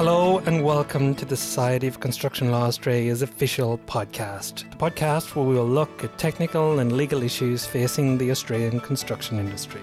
[0.00, 4.64] Hello and welcome to the Society of Construction Law Australia's official podcast.
[4.70, 9.38] The podcast where we will look at technical and legal issues facing the Australian construction
[9.38, 9.82] industry.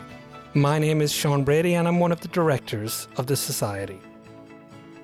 [0.56, 4.00] My name is Sean Brady and I'm one of the directors of the Society.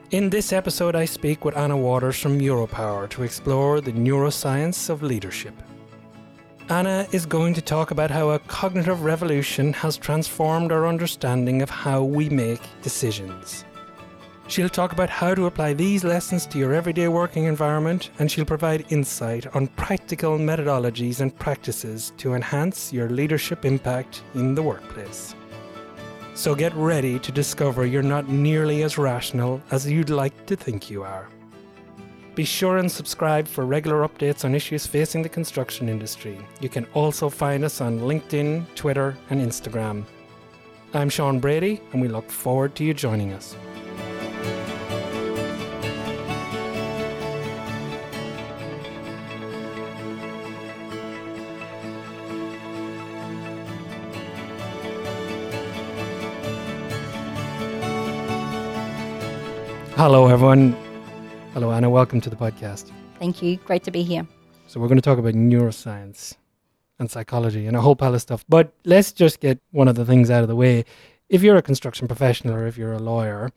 [0.09, 5.03] In this episode, I speak with Anna Waters from NeuroPower to explore the neuroscience of
[5.03, 5.53] leadership.
[6.69, 11.69] Anna is going to talk about how a cognitive revolution has transformed our understanding of
[11.69, 13.63] how we make decisions.
[14.47, 18.45] She'll talk about how to apply these lessons to your everyday working environment, and she'll
[18.45, 25.33] provide insight on practical methodologies and practices to enhance your leadership impact in the workplace.
[26.35, 30.89] So get ready to discover you're not nearly as rational as you'd like to think
[30.89, 31.29] you are.
[32.35, 36.37] Be sure and subscribe for regular updates on issues facing the construction industry.
[36.59, 40.05] You can also find us on LinkedIn, Twitter, and Instagram.
[40.95, 43.55] I'm Sean Brady, and we look forward to you joining us.
[60.03, 60.75] Hello, everyone.
[61.53, 61.89] Hello, Anna.
[61.89, 62.91] Welcome to the podcast.
[63.19, 63.55] Thank you.
[63.55, 64.27] Great to be here.
[64.67, 66.35] So, we're going to talk about neuroscience
[66.99, 68.43] and psychology and a whole pile of stuff.
[68.49, 70.83] But let's just get one of the things out of the way.
[71.29, 73.51] If you're a construction professional or if you're a lawyer,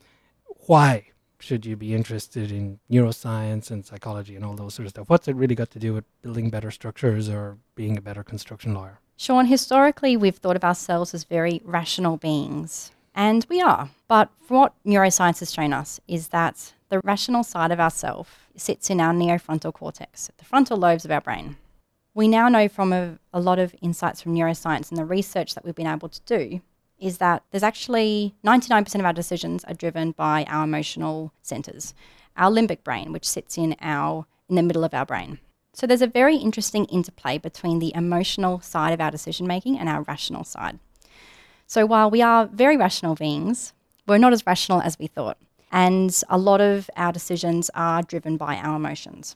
[0.69, 1.07] why
[1.41, 5.11] should you be interested in neuroscience and psychology and all those sort of stuff?
[5.11, 8.73] What's it really got to do with building better structures or being a better construction
[8.73, 9.01] lawyer?
[9.17, 12.93] Sean, historically, we've thought of ourselves as very rational beings.
[13.17, 13.89] And we are.
[14.09, 19.01] But what neuroscience has shown us is that the rational side of ourself sits in
[19.01, 21.57] our neofrontal cortex, the frontal lobes of our brain.
[22.15, 25.65] We now know from a, a, lot of insights from neuroscience and the research that
[25.65, 26.61] we've been able to do
[26.99, 31.95] is that there's actually 99% of our decisions are driven by our emotional centers,
[32.37, 35.39] our limbic brain, which sits in our in the middle of our brain.
[35.75, 39.89] So there's a very interesting interplay between the emotional side of our decision making and
[39.89, 40.79] our rational side.
[41.67, 43.73] So while we are very rational beings,
[44.07, 45.37] we're not as rational as we thought.
[45.73, 49.35] And a lot of our decisions are driven by our emotions.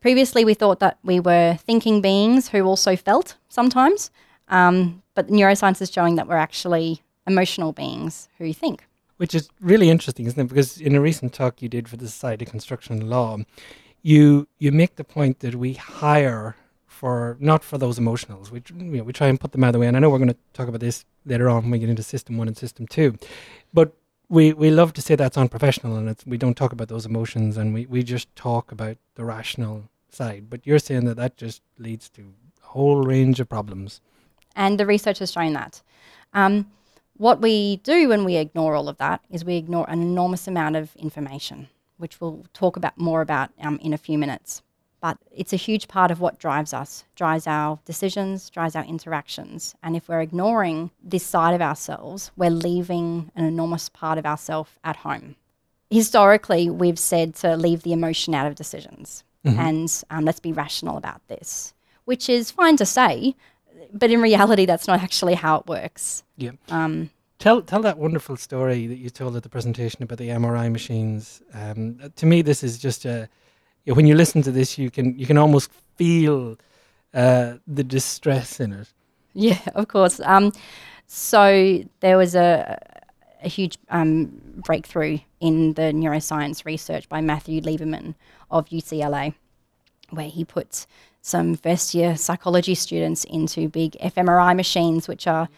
[0.00, 4.10] Previously, we thought that we were thinking beings who also felt sometimes,
[4.48, 8.84] um, but neuroscience is showing that we're actually emotional beings who think.
[9.16, 10.48] Which is really interesting, isn't it?
[10.48, 13.38] Because in a recent talk you did for the Society of Construction Law,
[14.02, 16.56] you you make the point that we hire
[17.02, 18.52] for not for those emotionals.
[18.52, 19.88] We you know, we try and put them out of the way.
[19.88, 22.04] And I know we're going to talk about this later on when we get into
[22.04, 23.18] system one and system two,
[23.74, 23.96] but
[24.28, 27.74] we we love to say that's unprofessional and we don't talk about those emotions and
[27.74, 30.48] we, we just talk about the rational side.
[30.48, 32.22] But you're saying that that just leads to
[32.62, 34.00] a whole range of problems.
[34.54, 35.82] And the research has shown that.
[36.32, 36.70] Um,
[37.16, 40.76] what we do when we ignore all of that is we ignore an enormous amount
[40.76, 44.62] of information, which we'll talk about more about um, in a few minutes
[45.02, 49.74] but it's a huge part of what drives us, drives our decisions, drives our interactions.
[49.82, 54.70] And if we're ignoring this side of ourselves, we're leaving an enormous part of ourselves
[54.84, 55.34] at home.
[55.90, 59.58] Historically, we've said to leave the emotion out of decisions mm-hmm.
[59.58, 61.74] and um, let's be rational about this,
[62.04, 63.34] which is fine to say,
[63.92, 66.22] but in reality, that's not actually how it works.
[66.36, 66.52] Yeah.
[66.68, 67.10] Um,
[67.40, 71.42] tell tell that wonderful story that you told at the presentation about the MRI machines.
[71.52, 73.28] Um, to me, this is just a
[73.86, 76.56] when you listen to this, you can you can almost feel
[77.14, 78.92] uh, the distress in it.
[79.34, 80.20] Yeah, of course.
[80.20, 80.52] Um,
[81.06, 82.78] so there was a,
[83.42, 88.14] a huge um, breakthrough in the neuroscience research by Matthew Lieberman
[88.50, 89.34] of UCLA,
[90.10, 90.86] where he puts
[91.22, 95.48] some first year psychology students into big fMRI machines, which are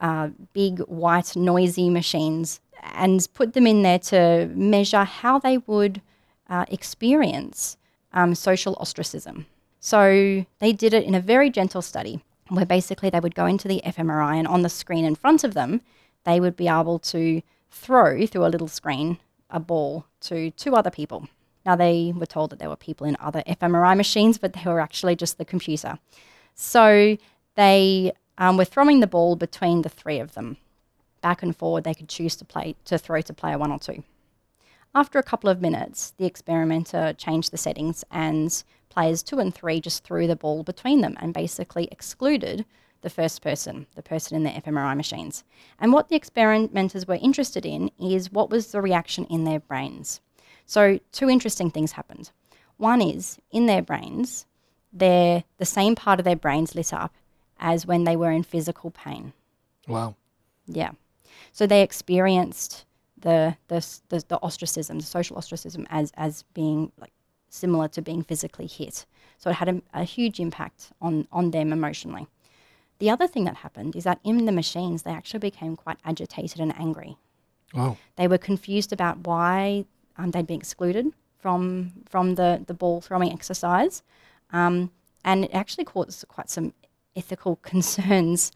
[0.00, 2.60] uh, big, white, noisy machines,
[2.94, 6.02] and put them in there to measure how they would
[6.48, 7.76] uh, experience
[8.12, 9.46] um, social ostracism.
[9.80, 13.68] So they did it in a very gentle study where basically they would go into
[13.68, 15.80] the fMRI and on the screen in front of them,
[16.24, 19.18] they would be able to throw through a little screen
[19.50, 21.28] a ball to two other people.
[21.64, 24.80] Now, they were told that there were people in other fMRI machines, but they were
[24.80, 25.98] actually just the computer.
[26.54, 27.16] So
[27.54, 30.58] they um, were throwing the ball between the three of them.
[31.22, 34.02] Back and forward, they could choose to play to throw to player one or two.
[34.94, 39.80] After a couple of minutes, the experimenter changed the settings and players two and three
[39.80, 42.64] just threw the ball between them and basically excluded
[43.02, 45.42] the first person, the person in the fMRI machines.
[45.80, 50.20] And what the experimenters were interested in is what was the reaction in their brains.
[50.64, 52.30] So, two interesting things happened.
[52.76, 54.46] One is in their brains,
[54.92, 57.14] the same part of their brains lit up
[57.58, 59.32] as when they were in physical pain.
[59.88, 60.14] Wow.
[60.66, 60.92] Yeah.
[61.52, 62.83] So they experienced
[63.24, 67.12] the, the the the ostracism, the social ostracism, as as being like
[67.48, 69.06] similar to being physically hit.
[69.38, 72.28] So it had a, a huge impact on on them emotionally.
[72.98, 76.60] The other thing that happened is that in the machines, they actually became quite agitated
[76.60, 77.16] and angry.
[77.72, 77.96] Wow.
[78.16, 79.86] They were confused about why
[80.16, 81.06] um, they'd been excluded
[81.38, 84.02] from from the, the ball throwing exercise,
[84.52, 84.90] um,
[85.24, 86.74] and it actually caused quite some
[87.16, 88.52] ethical concerns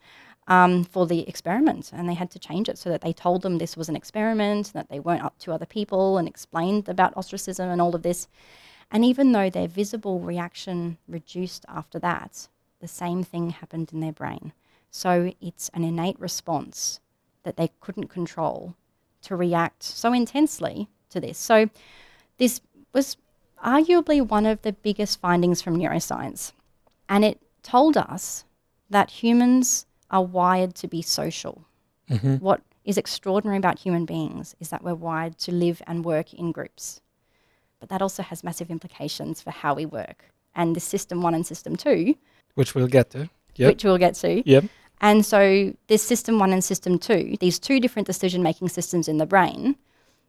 [0.49, 1.91] um, for the experiment.
[1.93, 4.73] And they had to change it so that they told them this was an experiment,
[4.73, 8.27] that they weren't up to other people, and explained about ostracism and all of this.
[8.91, 12.49] And even though their visible reaction reduced after that,
[12.81, 14.51] the same thing happened in their brain.
[14.89, 16.99] So it's an innate response
[17.43, 18.75] that they couldn't control
[19.21, 21.37] to react so intensely to this.
[21.37, 21.69] So,
[22.37, 22.61] this
[22.93, 23.17] was
[23.63, 26.53] arguably one of the biggest findings from neuroscience.
[27.09, 28.45] And it told us
[28.89, 31.65] that humans are wired to be social.
[32.09, 32.35] Mm-hmm.
[32.35, 36.51] What is extraordinary about human beings is that we're wired to live and work in
[36.51, 37.01] groups.
[37.79, 40.25] But that also has massive implications for how we work.
[40.55, 42.15] And the system one and system two,
[42.55, 43.29] Which we'll get to.
[43.55, 43.67] Yep.
[43.69, 44.65] which we'll get to, Yep.
[45.01, 49.17] and so this system one and system two, these two different decision making systems in
[49.17, 49.75] the brain,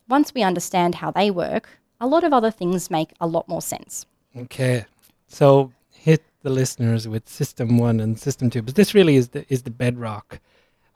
[0.09, 1.69] once we understand how they work,
[2.01, 4.07] a lot of other things make a lot more sense.
[4.37, 4.85] Okay.
[5.29, 5.73] So
[6.43, 8.63] the listeners with system one and system two.
[8.63, 10.41] But this really is the is the bedrock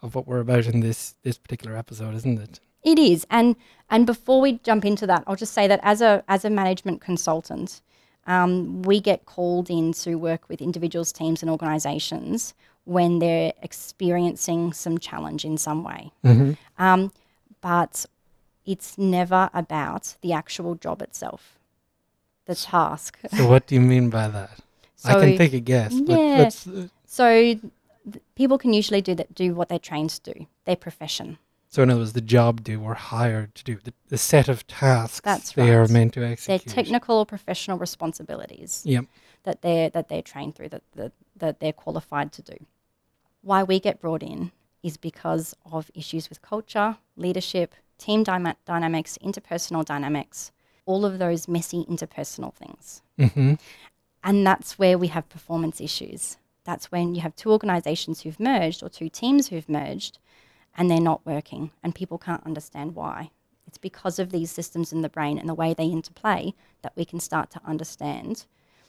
[0.02, 2.60] of what we're about in this this particular episode, isn't it?
[2.82, 3.26] It is.
[3.30, 3.56] And
[3.90, 7.00] and before we jump into that, I'll just say that as a as a management
[7.00, 7.80] consultant,
[8.26, 12.54] um, we get called in to work with individuals, teams, and organisations
[12.84, 16.12] when they're experiencing some challenge in some way.
[16.78, 17.12] Um,
[17.62, 18.04] but
[18.66, 21.58] it's never about the actual job itself,
[22.44, 23.18] the task.
[23.34, 24.58] So what do you mean by that?
[25.04, 25.92] I So- can take a guess.
[25.94, 26.50] Yeah.
[26.66, 27.60] uh, So th-
[28.34, 31.38] people can usually do that, do what they're trained to do, their profession.
[31.68, 34.64] so in other words, the job they were hired to do, the, the set of
[34.66, 36.64] tasks That's they are meant to execute.
[36.64, 39.06] Their technical or professional responsibilities Yep.
[39.42, 42.56] that they're that they're trained through, that, that that they're qualified to do.
[43.42, 44.52] Why we get brought in
[44.84, 50.52] is because of issues with culture, leadership, team dyma- dynamics, interpersonal dynamics,
[50.86, 53.02] all of those messy interpersonal things.
[53.18, 53.54] hmm
[54.24, 56.38] And that's where we have performance issues.
[56.64, 60.18] That's when you have two organizations who've merged or two teams who've merged
[60.76, 63.30] and they're not working and people can't understand why.
[63.66, 67.04] It's because of these systems in the brain and the way they interplay that we
[67.04, 68.46] can start to understand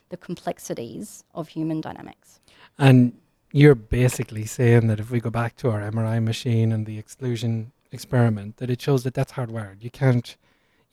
[0.10, 2.40] the complexities of human dynamics.
[2.78, 3.18] And
[3.52, 7.74] you're basically saying that if we go back to our MRI machine and the exclusion
[7.92, 9.84] experiment, that it shows that that's hardwired.
[9.84, 10.38] You can't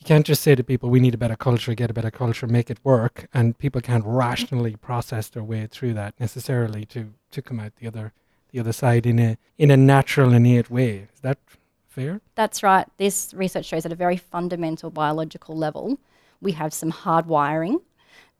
[0.02, 2.48] you can't just say to people, "We need a better culture, get a better culture,
[2.48, 7.40] make it work," and people can't rationally process their way through that necessarily to to
[7.40, 8.12] come out the other
[8.50, 11.08] the other side in a in a natural, innate way.
[11.14, 11.38] Is that
[11.86, 12.20] fair?
[12.34, 12.86] That's right.
[12.96, 16.00] This research shows at a very fundamental biological level,
[16.40, 17.80] we have some hardwiring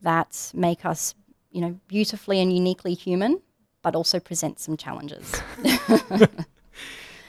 [0.01, 1.15] that make us,
[1.53, 3.41] you know, beautifully and uniquely human,
[3.83, 5.41] but also present some challenges.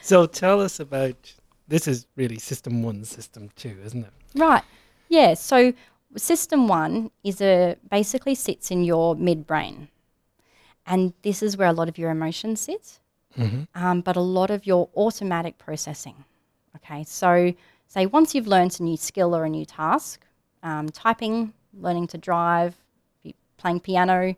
[0.04, 1.32] So tell us about
[1.66, 1.88] this.
[1.88, 4.12] Is really system one, system two, isn't it?
[4.34, 4.62] Right.
[5.08, 5.34] Yeah.
[5.34, 5.72] So
[6.16, 9.88] system one is a basically sits in your midbrain,
[10.86, 12.98] and this is where a lot of your emotions sit,
[13.74, 16.24] um, but a lot of your automatic processing.
[16.76, 17.04] Okay.
[17.04, 17.54] So
[17.86, 20.24] say once you've learned a new skill or a new task,
[20.62, 22.74] um, typing, learning to drive,
[23.56, 24.34] playing piano,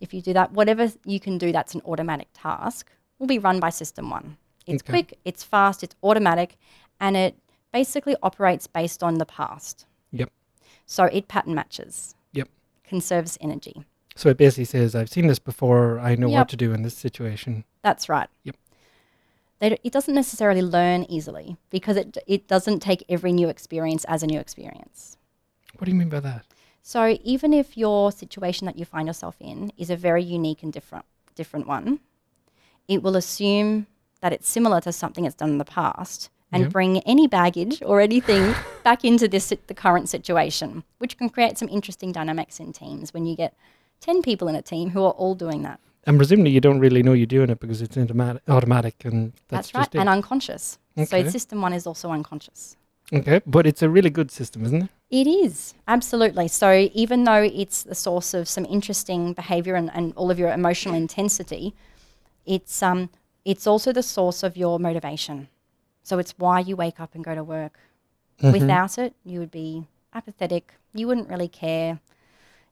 [0.00, 3.60] if you do that, whatever you can do that's an automatic task will be run
[3.60, 4.36] by system one.
[4.66, 4.92] It's Okay.
[4.92, 6.56] quick, it's fast, it's automatic,
[7.00, 7.36] and it
[7.72, 9.86] basically operates based on the past.
[10.12, 10.30] Yep.
[10.86, 12.48] So it pattern matches, Yep.
[12.84, 13.84] conserves energy.
[14.14, 15.98] So it basically says, "I've seen this before.
[15.98, 16.38] I know Yep.
[16.38, 18.28] what to do in this situation." That's right.
[18.44, 18.56] Yep.
[19.58, 24.04] They, d- it doesn't necessarily learn easily because it, it doesn't take every new experience
[24.04, 25.16] as a new experience.
[25.78, 26.44] What do you mean by that?
[26.82, 30.72] So even if your situation that you find yourself in is a very unique and
[30.72, 31.04] different
[31.34, 32.00] different one,
[32.88, 33.86] it will assume
[34.20, 36.68] that it's similar to something it's done in the past and Yeah.
[36.68, 41.68] bring any baggage or anything back into this the current situation, which can create some
[41.68, 43.54] interesting dynamics in teams when you get
[44.00, 45.80] 10 people in a team who are all doing that.
[46.04, 49.70] And presumably you don't really know you're doing it because it's automatic, automatic and that's,
[49.72, 50.78] That's, right, and unconscious.
[50.96, 51.24] Okay.
[51.24, 52.76] So system 1 is also unconscious.
[53.12, 54.90] okay, but it's a really good system, isn't it?
[55.10, 56.48] It is, absolutely.
[56.48, 60.52] So even though it's the source of some interesting behavior and, and all of your
[60.52, 61.74] emotional intensity,
[62.44, 63.10] it's um
[63.44, 65.48] it's also the source of your motivation.
[66.06, 67.80] So it's why you wake up and go to work.
[68.40, 68.52] Mm-hmm.
[68.52, 70.74] Without it, you would be apathetic.
[70.94, 71.98] You wouldn't really care.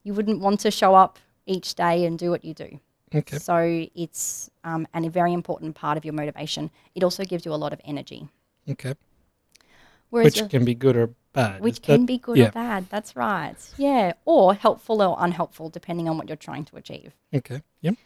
[0.04, 2.78] You wouldn't want to show up each day and do what you do.
[3.12, 3.38] Okay.
[3.38, 6.70] So it's um, and a very important part of your motivation.
[6.94, 8.28] It also gives you a lot of energy.
[8.70, 8.94] Okay.
[10.10, 11.60] Whereas which can be good or bad.
[11.60, 12.48] which can that- be good yeah.
[12.48, 12.88] or bad.
[12.88, 13.56] That's right.
[13.76, 17.14] Yeah, or helpful or unhelpful, depending on what you're trying to achieve.
[17.34, 17.62] Okay.
[17.80, 17.96] Yep.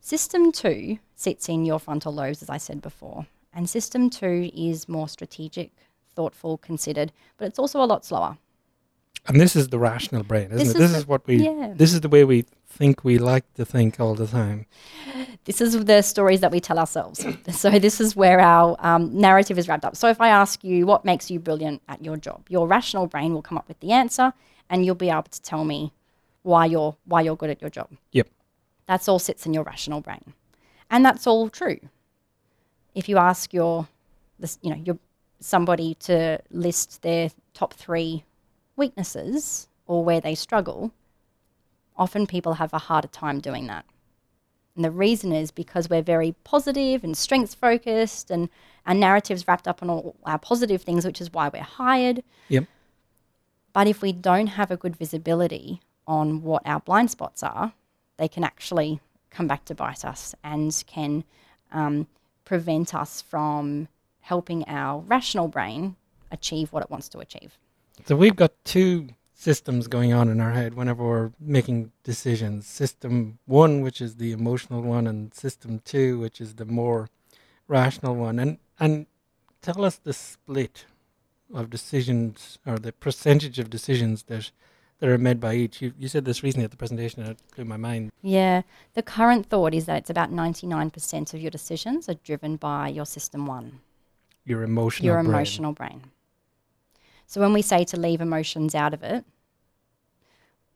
[0.00, 3.26] System two sits in your frontal lobes, as I said before,
[3.56, 5.72] and system two is more strategic,
[6.14, 8.36] thoughtful, considered, but it's also a lot slower.
[9.28, 10.76] And this is the rational brain, isn't This it?
[10.76, 11.36] is This the- is what we.
[11.44, 11.72] yeah.
[11.74, 14.66] This is the way we think we like to think all the time.
[15.46, 17.24] This is the stories that we tell ourselves.
[17.50, 19.96] so this is where our um, narrative is wrapped up.
[19.96, 23.32] So if I ask you what makes you brilliant at your job, your rational brain
[23.34, 24.32] will come up with the answer,
[24.70, 25.92] and you'll be able to tell me
[26.42, 27.88] why you're why you're good at your job.
[28.12, 28.28] Yep.
[28.86, 30.34] That's all sits in your rational brain,
[30.90, 31.80] and that's all true.
[32.96, 33.86] If you ask your,
[34.40, 34.98] this, you know, your
[35.38, 38.24] somebody to list their top three
[38.74, 40.92] weaknesses or where they struggle,
[41.96, 43.84] often people have a harder time doing that.
[44.74, 48.48] And the reason is because we're very positive and strengths focused, and
[48.86, 52.22] our narrative's wrapped up on all our positive things, which is why we're hired.
[52.48, 52.64] Yep.
[53.72, 57.72] But if we don't have a good visibility on what our blind spots are,
[58.16, 59.00] they can actually
[59.30, 61.24] come back to bite us and can
[61.72, 62.06] um,
[62.46, 63.88] prevent us from
[64.20, 65.96] helping our rational brain
[66.30, 67.58] achieve what it wants to achieve.
[68.06, 72.66] So we've got two systems going on in our head whenever we're making decisions.
[72.66, 77.08] System one, which is the emotional one, and system two, which is the more
[77.68, 78.38] rational one.
[78.38, 79.06] And and
[79.60, 80.86] tell us the split
[81.52, 84.50] of decisions or the percentage of decisions that
[84.98, 85.82] that are made by each.
[85.82, 88.10] You, you said this recently at the presentation, and it blew my mind.
[88.22, 88.62] Yeah,
[88.94, 93.06] the current thought is that it's about 99% of your decisions are driven by your
[93.06, 93.80] system one.
[94.44, 95.26] Your emotional your brain.
[95.26, 96.02] emotional brain.
[97.26, 99.24] So when we say to leave emotions out of it,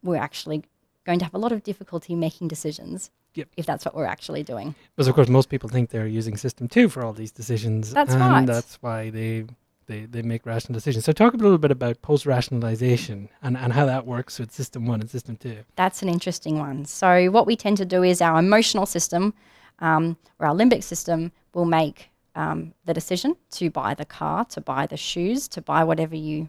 [0.03, 0.65] we're actually
[1.07, 3.49] going to have a lot of difficulty making decisions Yep.
[3.57, 4.75] if that's what we're actually doing.
[4.97, 7.93] Because of course most people think they're using system two for all these decisions.
[7.93, 8.47] That's and right.
[8.47, 9.47] that's why they
[9.91, 11.05] they, they make rational decisions.
[11.05, 14.87] So talk a little bit about post rationalization and, and how that works with system
[14.87, 15.59] one and system two.
[15.75, 16.85] That's an interesting one.
[16.85, 19.35] So what we tend to do is our emotional system
[19.81, 24.61] um, or our limbic system will make um, the decision to buy the car, to
[24.61, 26.49] buy the shoes, to buy whatever you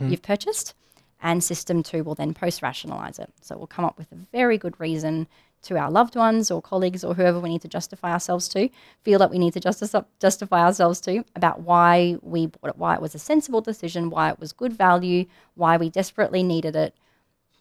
[0.00, 0.74] you've purchased,
[1.22, 3.32] and system two will then post rationalize it.
[3.40, 5.26] So we'll come up with a very good reason
[5.62, 8.68] to our loved ones or colleagues or whoever we need to justify ourselves to,
[9.02, 12.94] feel that we need to justice, justify ourselves to about why we bought it, why
[12.94, 16.94] it was a sensible decision, why it was good value, why we desperately needed it.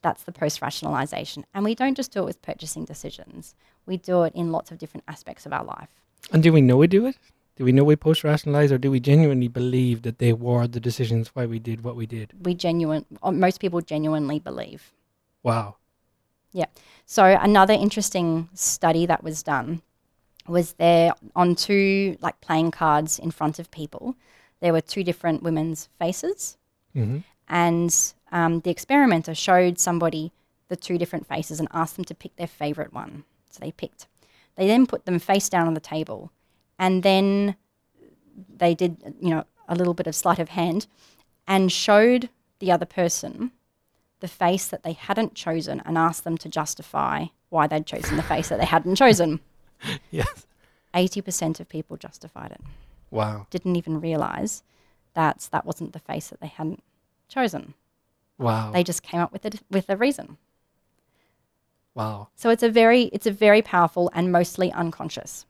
[0.01, 1.46] That's the post rationalization.
[1.53, 3.55] And we don't just do it with purchasing decisions,
[3.86, 5.89] we do it in lots of different aspects of our life.
[6.31, 7.17] And do we know we do it?
[7.58, 10.79] Do we know we post rationalize or do we genuinely believe that they were the
[10.79, 12.34] decisions why we did what we did?
[12.43, 14.91] We genuine, most people genuinely believe.
[15.43, 15.75] Wow.
[17.12, 19.81] So another interesting study that was done
[20.48, 24.15] was there on two like playing cards in front of people.
[24.62, 26.58] There were two different women's faces,
[26.93, 27.17] hmm
[27.50, 27.93] and
[28.31, 30.31] um, the experimenter showed somebody
[30.70, 33.25] the two different faces and asked them to pick their favorite one.
[33.50, 34.08] So they picked.
[34.55, 36.31] They then put them face down on the table,
[36.79, 37.58] and then
[38.55, 40.88] they did you know a little bit of sleight of hand,
[41.46, 42.29] and showed
[42.60, 43.51] the other person
[44.22, 48.24] the face that they hadn't chosen and asked them to justify why they'd chosen the
[48.24, 49.40] face that they hadn't chosen.
[50.12, 50.46] Yes.
[50.94, 52.62] 80% of people justified it.
[53.10, 53.48] Wow.
[53.50, 54.62] Didn't even realize
[55.16, 56.84] that that wasn't the face that they hadn't
[57.28, 57.74] chosen.
[58.38, 58.72] Wow.
[58.72, 60.38] They just came up with it with a reason.
[61.96, 62.28] wow.
[62.36, 65.46] So it's a very it's a very powerful and mostly unconscious.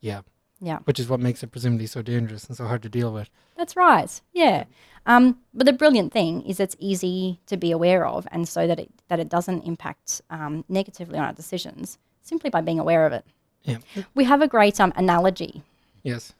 [0.00, 0.22] Yeah.
[0.60, 0.78] Yeah.
[0.84, 3.28] Which is what makes it presumably so dangerous and so hard to deal with.
[3.56, 4.20] That's right.
[4.32, 4.64] Yeah.
[5.04, 8.80] Um, but the brilliant thing is it's easy to be aware of, and so that
[8.80, 13.12] it that it doesn't impact um, negatively on our decisions simply by being aware of
[13.12, 13.24] it.
[13.62, 13.78] Yeah.
[14.14, 15.62] We have a great um, analogy.
[16.02, 16.32] Yes.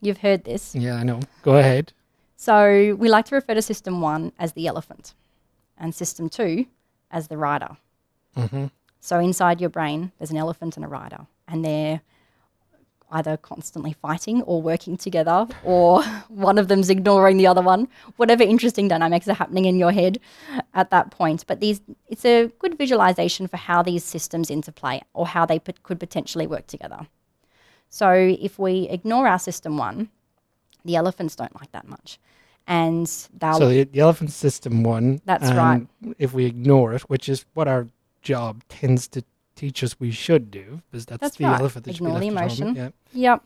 [0.00, 0.74] You've heard this.
[0.74, 1.20] Yeah, I know.
[1.42, 1.92] Go ahead.
[2.36, 5.14] So we like to refer to system one as the elephant,
[5.76, 6.66] and system two
[7.10, 7.76] as the rider.
[8.36, 8.66] Mm-hmm.
[9.00, 12.00] So inside your brain, there's an elephant and a rider, and they're
[13.10, 17.88] either constantly fighting or working together, or one of them's ignoring the other one.
[18.16, 20.18] Whatever interesting dynamics are happening in your head
[20.74, 21.44] at that point.
[21.46, 25.82] But these, it's a good visualization for how these systems interplay or how they pot-
[25.82, 27.06] could potentially work together.
[27.90, 30.10] So if we ignore our system one,
[30.84, 32.18] the elephants don't like that much,
[32.66, 33.06] and
[33.38, 35.20] they'll So the, the elephant system one.
[35.24, 36.14] That's and right.
[36.18, 37.88] If we ignore it, which is what our
[38.22, 39.24] job tends to
[39.58, 41.60] teach us we should do, because that's, That's the right.
[41.60, 42.68] elephant that should be Ignore the left at home.
[42.76, 42.92] emotion.
[43.12, 43.30] Yeah.
[43.32, 43.44] Yep.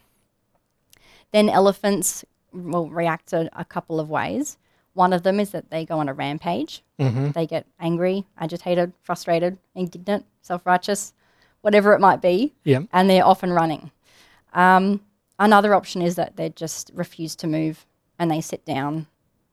[1.33, 4.59] Then elephants will react to a couple of ways.
[4.95, 6.83] One of them is that they go on a rampage.
[6.99, 11.14] hmm They get angry, agitated, frustrated, indignant, self righteous,
[11.62, 12.81] whatever it might be, Yeah.
[12.92, 13.90] and they're off and running.
[14.52, 15.00] Um,
[15.38, 17.87] another option is that they just refuse to move
[18.19, 19.07] and they sit down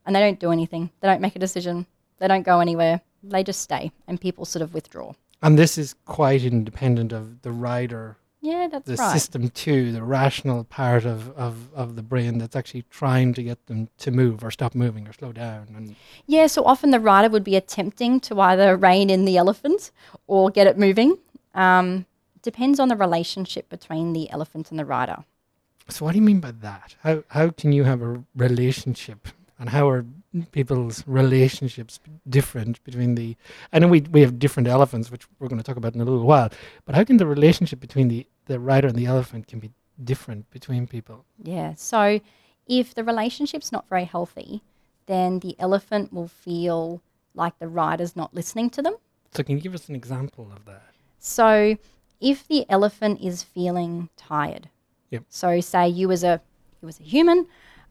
[0.06, 0.90] and they don't do anything.
[1.00, 1.86] They don't make a decision.
[2.18, 3.00] They don't go anywhere.
[3.24, 5.14] They just stay, and people sort of withdraw.
[5.42, 9.14] And this is quite independent of the rider, Yeah, that's the right.
[9.14, 13.66] system two, the rational part of, of, of the brain that's actually trying to get
[13.68, 15.68] them to move or stop moving or slow down.
[15.76, 15.96] And
[16.28, 19.92] Yeah, so often the rider would be attempting to either rein in the elephant
[20.28, 21.18] or get it moving.
[21.56, 22.06] Um,
[22.42, 25.24] depends on the relationship between the elephant and the rider.
[25.90, 26.96] so, what do you mean by that?
[27.04, 29.28] How how can you have a relationship,
[29.60, 30.06] and how are
[30.52, 32.00] people's relationships
[32.30, 33.36] different between the?
[33.74, 36.06] I know we we have different elephants, which we're going to talk about in a
[36.06, 36.50] little while.
[36.86, 39.72] But how can the relationship between the the rider and the elephant can be
[40.04, 41.26] different between people?
[41.44, 42.20] Yeah, so
[42.68, 44.62] if the relationship's not very healthy,
[45.08, 47.02] then the elephant will feel
[47.36, 48.96] like the rider's not listening to them.
[49.32, 50.84] So, can you give us an example of that?
[51.20, 51.78] So
[52.22, 54.70] if the elephant is feeling tired,
[55.12, 55.24] Yep.
[55.30, 56.42] so say you as a
[56.82, 57.46] you as a human,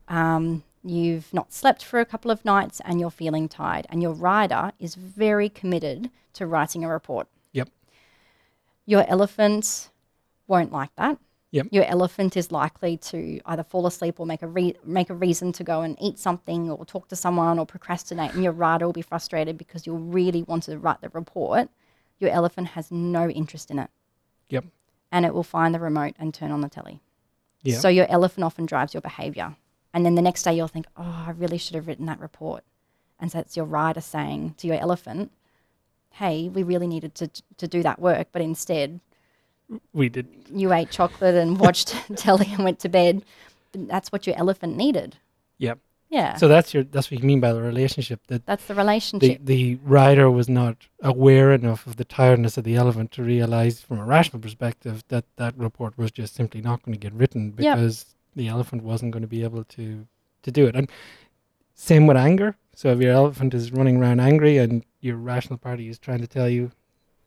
[0.08, 4.12] um, you've not slept for a couple of nights and you're feeling tired, and your
[4.12, 7.28] rider is very committed to writing a report.
[7.52, 7.68] Yep.
[8.86, 9.90] Your elephant
[10.46, 11.18] won't like that.
[11.50, 11.68] Yep.
[11.70, 15.50] Your elephant is likely to either fall asleep or make a re- make a reason
[15.52, 18.92] to go and eat something or talk to someone or procrastinate, and your rider will
[18.92, 21.70] be frustrated because you really want to write the report.
[22.18, 23.88] Your elephant has no interest in it,
[24.50, 24.66] Yep.
[25.10, 27.00] and it will find the remote and turn on the telly.
[27.62, 27.78] Yeah.
[27.78, 29.56] So your elephant often drives your behavior,
[29.92, 32.64] and then the next day you'll think, "Oh, I really should have written that report,"
[33.18, 35.30] and so it's your rider saying to your elephant,
[36.12, 39.00] "Hey, we really needed to to do that work, but instead
[39.92, 40.26] we did.
[40.52, 43.24] you ate chocolate and watched telly and went to bed.
[43.72, 45.16] That's what your elephant needed.
[45.58, 45.78] Yep.
[46.10, 46.36] Yeah.
[46.36, 49.40] So that's your that's what you mean by the relationship that that's the the relationship.
[49.44, 53.98] the rider was not aware enough of the tiredness of the elephant to realize from
[53.98, 58.06] a rational perspective that that report was just simply not going to get written because
[58.38, 60.06] the elephant wasn't going to be able to
[60.42, 60.90] to do it and
[61.74, 65.88] same with anger so if your elephant is running around angry and your rational party
[65.88, 66.70] is trying to tell you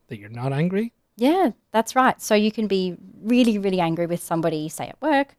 [0.08, 2.20] that you're not angry yeah, that's right.
[2.20, 5.36] So you can be really, really angry with somebody, say at work,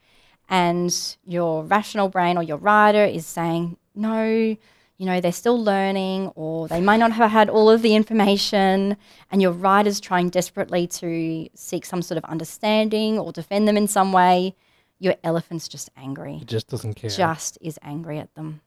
[0.49, 6.27] and your rational brain or your rider is saying, no, you know, they're still learning
[6.35, 8.97] or they might not have had all of the information.
[9.31, 13.87] And your rider's trying desperately to seek some sort of understanding or defend them in
[13.87, 14.55] some way.
[14.99, 18.61] Your elephant's just angry, it just doesn't care just is angry at them.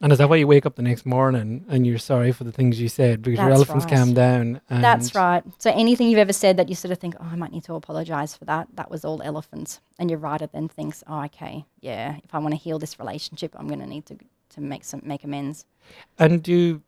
[0.00, 2.52] and is that why you wake up the next morning and you're sorry for the
[2.52, 3.94] things you said because your elephant's right.
[3.94, 5.42] calmed down and That's right.
[5.58, 7.74] So anything you've ever said that you sort of think, oh, I might need to
[7.74, 9.80] apologize for that, that was all elephants.
[9.98, 13.54] And your writer then thinks, oh, okay, yeah, if I want to heal this relationship,
[13.58, 14.16] I'm going to need to
[14.50, 15.66] to make some make amends.
[16.18, 16.82] And do,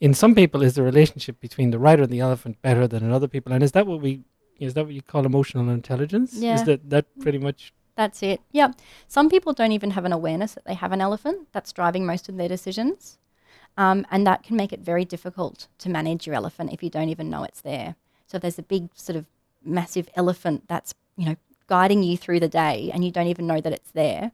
[0.00, 3.12] in some people, is the relationship between the writer and the elephant better than in
[3.12, 3.52] other people?
[3.52, 4.22] And is that what we,
[4.58, 6.34] is that what you call emotional intelligence?
[6.34, 6.54] Yeah.
[6.54, 7.72] Is that that pretty much?
[7.96, 8.40] That's it.
[8.50, 8.72] Yeah.
[9.06, 12.28] Some people don't even have an awareness that they have an elephant that's driving most
[12.28, 13.18] of their decisions.
[13.76, 17.08] Um, and that can make it very difficult to manage your elephant if you don't
[17.08, 17.96] even know it's there.
[18.26, 19.26] So if there's a big sort of
[19.64, 23.60] massive elephant that's, you know, guiding you through the day and you don't even know
[23.60, 24.32] that it's there,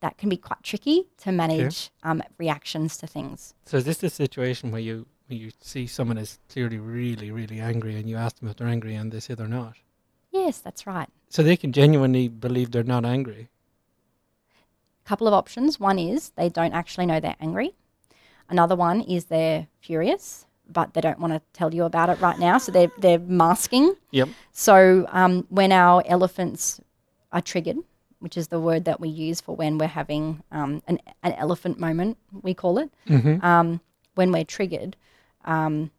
[0.00, 3.54] that can be quite tricky to manage um, reactions to things.
[3.64, 7.58] So is this the situation where you where you see someone is clearly really really
[7.58, 9.76] angry and you ask them if they're angry and they say they're not?
[10.34, 11.08] Yes, that's right.
[11.28, 13.48] So they can genuinely believe they're not angry.
[15.04, 15.78] A couple of options.
[15.78, 17.74] One is they don't actually know they're angry.
[18.48, 22.38] Another one is they're furious, but they don't want to tell you about it right
[22.38, 23.94] now, so they're they're masking.
[24.10, 24.28] Yep.
[24.50, 26.80] So um, when our elephants
[27.32, 27.78] are triggered,
[28.18, 31.78] which is the word that we use for when we're having um, an an elephant
[31.78, 32.90] moment, we call it.
[33.08, 33.44] Mm-hmm.
[33.44, 33.80] Um,
[34.16, 34.96] when we're triggered,
[35.44, 35.92] um,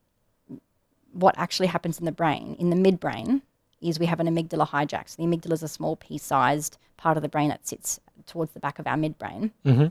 [1.13, 3.41] what actually happens in the brain, in the midbrain,
[3.82, 5.10] is we have an amygdala hijack.
[5.10, 8.60] So the amygdala is a small pea-sized part of the brain that sits towards the
[8.60, 9.52] back of our midbrain.
[9.66, 9.88] Mm-hmm.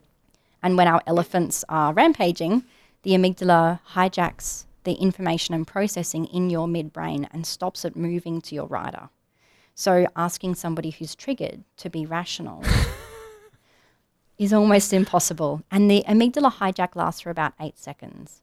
[0.62, 2.64] And when our elephants are rampaging,
[3.02, 8.54] the amygdala hijacks the information and processing in your midbrain and stops it moving to
[8.54, 9.08] your rider.
[9.74, 12.62] So asking somebody who's triggered to be rational
[14.38, 15.62] is almost impossible.
[15.70, 18.42] And the amygdala hijack lasts for about eight seconds.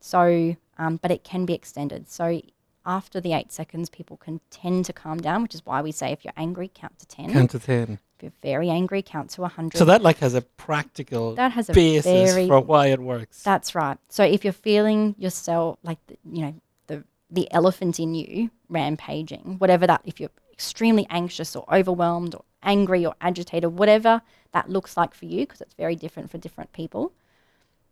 [0.00, 2.08] So, um, but it can be extended.
[2.08, 2.40] So
[2.86, 6.12] after the eight seconds, people can tend to calm down, which is why we say
[6.12, 7.32] if you're angry, count to 10.
[7.32, 7.98] Count to ten.
[8.16, 9.78] if you're very angry, count to 100.
[9.78, 13.42] So that like has a practical that has a basis very for why it works.
[13.42, 13.98] That's right.
[14.08, 16.54] So if you're feeling yourself like the, you know
[16.86, 22.44] the the elephant in you rampaging, whatever that, if you're extremely anxious or overwhelmed or
[22.62, 26.72] angry or agitated, whatever that looks like for you, because it's very different for different
[26.72, 27.12] people,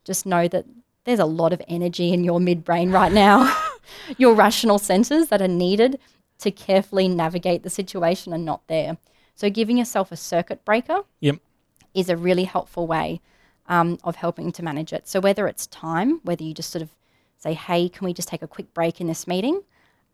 [0.05, 0.64] just know that
[1.05, 3.57] there's a lot of energy in your midbrain right now,
[4.16, 5.98] your rational centers that are needed
[6.38, 8.96] to carefully navigate the situation are not there.
[9.35, 11.37] So giving yourself a circuit breaker Yep.
[11.94, 13.20] is a really helpful way
[13.66, 15.07] um, of helping to manage it.
[15.09, 16.90] So whether it's time, whether you just sort of
[17.37, 19.62] say, "Hey, can we just take a quick break in this meeting?"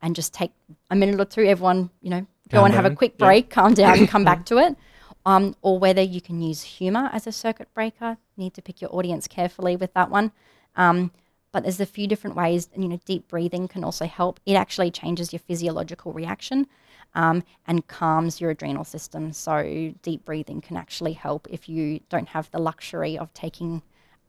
[0.03, 0.53] and just take
[0.91, 3.73] a minute or two, everyone, you know, go Calm and have a quick break, calm
[3.73, 4.77] down, and come back to it.
[5.25, 8.19] Um, or whether you can use humor as a circuit breaker.
[8.37, 10.33] You need to pick your audience carefully with that one.
[10.77, 11.11] Um,
[11.55, 14.41] but there's a few different ways, and you know, deep breathing can also help.
[14.45, 16.67] It actually changes your physiological reaction
[17.15, 19.33] um, and calms your adrenal system.
[19.33, 23.83] So deep breathing can actually help if you don't have the luxury of taking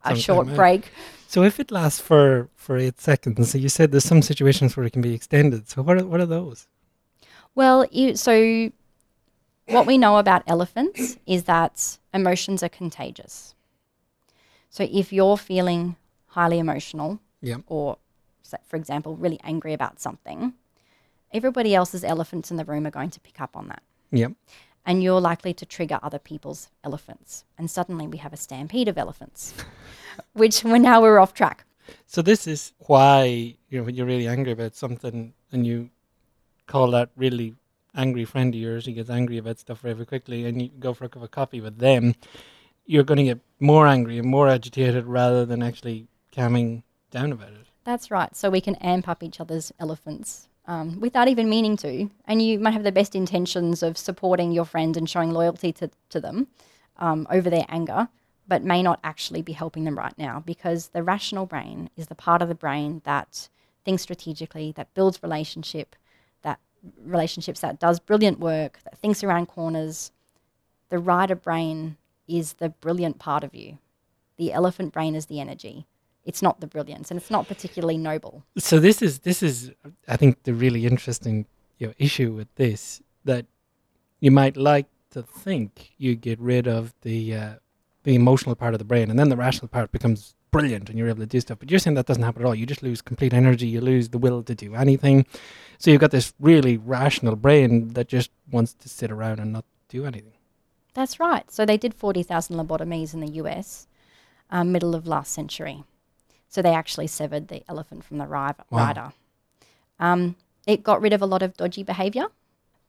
[0.03, 0.55] a short out.
[0.55, 0.91] break.
[1.27, 4.85] So if it lasts for for eight seconds, so you said there's some situations where
[4.85, 5.67] it can be extended.
[5.67, 6.67] So what are, what are those?
[7.55, 8.69] Well, you, so
[9.65, 13.55] what we know about elephants is that emotions are contagious.
[14.69, 15.95] So if you're feeling
[16.35, 17.57] highly emotional, Yeah.
[17.67, 17.97] or
[18.69, 20.53] for example, really angry about something,
[21.31, 23.81] everybody else's elephants in the room are going to pick up on that.
[24.11, 24.27] Yeah.
[24.85, 27.43] And you're likely to trigger other people's elephants.
[27.57, 29.53] And suddenly we have a stampede of elephants,
[30.33, 31.65] which we're now we're off track.
[32.05, 33.23] So this is why
[33.69, 35.89] you know when you're really angry about something and you
[36.67, 37.55] call that really
[37.95, 41.05] angry friend of yours, he gets angry about stuff very quickly, and you go for
[41.05, 42.13] a cup of coffee with them,
[42.85, 47.53] you're going to get more angry and more agitated rather than actually calming down about
[47.53, 47.65] it.
[47.85, 48.35] That's right.
[48.35, 52.09] So we can amp up each other's elephants um, without even meaning to.
[52.25, 55.89] And you might have the best intentions of supporting your friend and showing loyalty to,
[56.09, 56.47] to them
[56.97, 58.09] um, over their anger,
[58.47, 62.15] but may not actually be helping them right now because the rational brain is the
[62.15, 63.49] part of the brain that
[63.85, 65.95] thinks strategically, that builds relationship,
[66.41, 66.59] that
[67.03, 70.11] relationships, that does brilliant work, that thinks around corners.
[70.89, 73.77] The rider brain is the brilliant part of you.
[74.37, 75.85] The elephant brain is the energy
[76.25, 78.43] it's not the brilliance and it's not particularly noble.
[78.57, 79.71] So this is this is
[80.07, 81.45] I think the really interesting
[81.77, 83.45] you know, issue with this that
[84.19, 87.53] you might like to think you get rid of the uh,
[88.03, 91.09] the emotional part of the brain and then the rational part becomes brilliant and you're
[91.09, 91.59] able to do stuff.
[91.59, 92.55] But you're saying that doesn't happen at all.
[92.55, 93.67] You just lose complete energy.
[93.67, 95.25] You lose the will to do anything.
[95.79, 99.65] So you've got this really rational brain that just wants to sit around and not
[99.89, 100.31] do anything.
[100.93, 101.51] That's right.
[101.51, 103.87] So they did 40,000 lobotomies in the US,
[104.49, 105.83] um, middle of last century.
[106.47, 108.87] So they actually severed the elephant from the ri- Wow.
[108.87, 109.13] rider.
[109.99, 110.35] Um,
[110.67, 112.27] it got rid of a lot of dodgy behavior,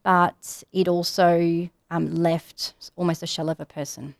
[0.02, 4.14] but it also um, left almost a shell of a person.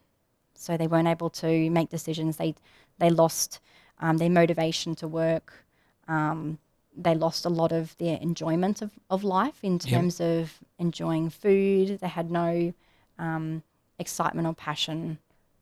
[0.54, 2.36] So they weren't able to make decisions.
[2.36, 2.54] They
[2.98, 3.60] they lost
[4.00, 5.64] um, their motivation to work.
[6.08, 6.58] Um,
[6.96, 9.90] they lost a lot of their enjoyment of, of life in Yep.
[9.90, 11.98] terms of enjoying food.
[12.00, 12.72] They had no
[13.18, 13.62] um,
[13.98, 15.18] excitement or passion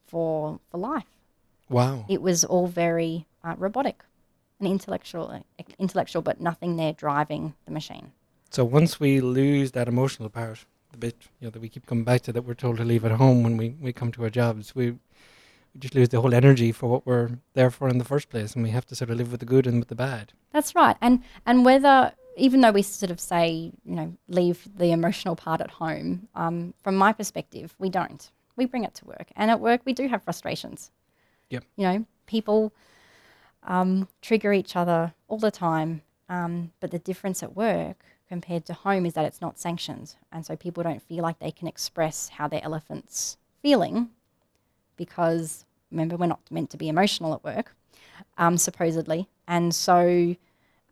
[0.06, 1.06] for for life.
[1.68, 2.04] Wow.
[2.08, 4.04] It was all very uh, robotic
[4.60, 5.42] and intellectual,
[5.78, 8.12] intellectual, but nothing there driving the machine.
[8.50, 12.04] So once we lose that emotional part, the bit you know that we keep coming
[12.04, 14.30] back to that we're told to leave at home when we, we come to our
[14.30, 18.04] jobs, we we just lose the whole energy for what we're there for in the
[18.04, 19.96] first place, and we have to sort of live with the good and with the
[19.96, 20.32] bad.
[20.52, 20.96] That's right.
[21.00, 25.60] And and whether even though we sort of say you know leave the emotional part
[25.60, 28.30] at home, um, from my perspective, we don't.
[28.56, 30.92] We bring it to work, and at work we do have frustrations.
[31.50, 31.64] Yep.
[31.76, 32.72] You know, people
[33.62, 38.72] um, trigger each other all the time, um, but the difference at work compared to
[38.72, 42.30] home is that it's not sanctioned, and so people don't feel like they can express
[42.30, 44.10] how their elephant's feeling,
[44.96, 47.74] because remember we're not meant to be emotional at work,
[48.38, 50.34] um, supposedly, and so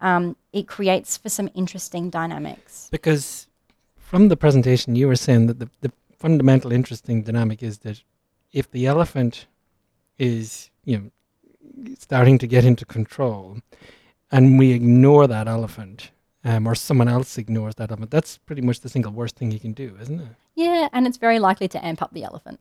[0.00, 2.88] um, it creates for some interesting dynamics.
[2.90, 3.46] Because
[3.96, 8.02] from the presentation, you were saying that the, the fundamental interesting dynamic is that
[8.52, 9.46] if the elephant
[10.18, 13.58] is, you know, starting to get into control,
[14.30, 16.10] and we ignore that elephant,
[16.44, 19.60] um, or someone else ignores that elephant, that's pretty much the single worst thing you
[19.60, 20.28] can do, isn't it?
[20.54, 22.60] Yeah, and it's very likely to amp up the elephant.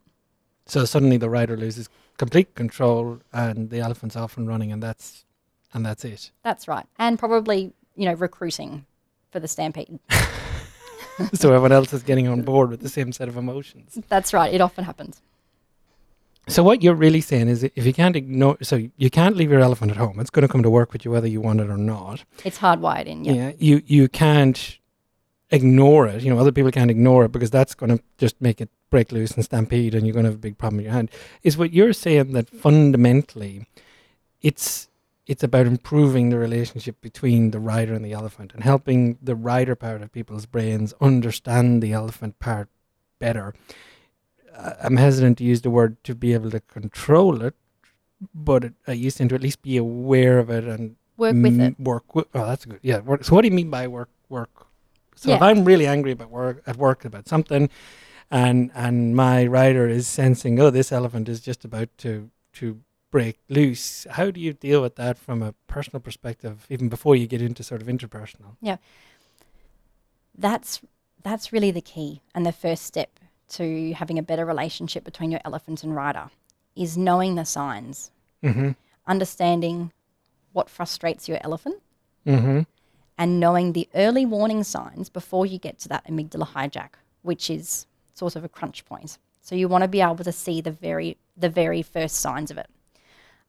[0.66, 5.26] So suddenly the rider loses complete control, and the elephant's off and running, and that's
[5.74, 6.32] and that's it.
[6.44, 8.86] That's right, and probably you know recruiting
[9.32, 10.00] for the stampede.
[11.34, 14.00] so everyone else is getting on board with the same set of emotions.
[14.08, 14.54] That's right.
[14.54, 15.22] It often happens.
[16.48, 19.60] So what you're really saying is, if you can't ignore, so you can't leave your
[19.60, 20.20] elephant at home.
[20.20, 22.24] It's going to come to work with you whether you want it or not.
[22.44, 23.24] It's hardwired in.
[23.24, 23.34] Yeah.
[23.34, 24.80] Yeah, you you can't
[25.52, 26.24] ignore it.
[26.24, 29.12] You know, other people can't ignore it because that's going to just make it break
[29.12, 31.12] loose and stampede, and you're going to have a big problem in your hand.
[31.44, 33.68] Is what you're saying that fundamentally,
[34.42, 34.90] it's
[35.28, 39.76] it's about improving the relationship between the rider and the elephant, and helping the rider
[39.76, 42.68] part of people's brains understand the elephant part
[43.20, 43.54] better.
[44.58, 47.56] I'm hesitant to use the word to be able to control it,
[48.34, 51.80] but it, I used to at least be aware of it and Work with it.
[51.80, 52.16] Work.
[52.16, 52.80] With, oh, that's good.
[52.82, 53.00] Yeah.
[53.00, 53.24] Work.
[53.24, 54.10] So, what do you mean by work?
[54.28, 54.66] Work.
[55.16, 57.70] So, if I'm really angry about work at work about something,
[58.32, 63.38] and and my rider is sensing, oh, this elephant is just about to to break
[63.50, 64.08] loose.
[64.10, 67.62] How do you deal with that from a personal perspective, even before you get into
[67.62, 68.56] sort of interpersonal?
[68.60, 68.78] Yeah.
[70.36, 70.82] That's
[71.22, 73.20] that's really the key and the first step
[73.58, 76.30] to having a better relationship between your elephant and rider
[76.76, 78.12] is knowing the signs,
[78.44, 78.72] Mm-hmm.
[79.08, 79.92] understanding
[80.54, 81.78] what frustrates your elephant
[82.26, 82.62] Mm-hmm.
[83.18, 86.92] and knowing the early warning signs before you get to that amygdala hijack,
[87.24, 89.18] which is sort of a crunch point.
[89.42, 92.58] So you want to be able to see the very the very first signs of
[92.58, 92.70] it.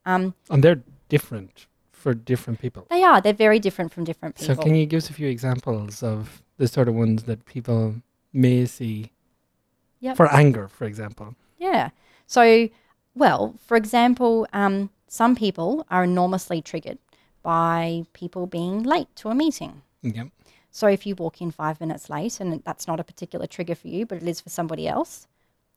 [0.06, 2.86] Um, And they're different for different people.
[2.90, 4.54] they are they're very different from different people.
[4.56, 7.82] So can you give us a few examples of the sort of ones that people
[8.32, 9.10] may see
[10.02, 10.16] Yep.
[10.16, 11.34] for anger, for example?
[11.58, 11.90] Yeah.
[12.26, 12.68] So,
[13.14, 16.98] well, for example, um, some people are enormously triggered
[17.42, 19.82] by people being late to a meeting.
[20.02, 20.28] Yep.
[20.70, 23.88] So if you walk in five minutes late and that's not a particular trigger for
[23.88, 25.28] you, but it is for somebody else,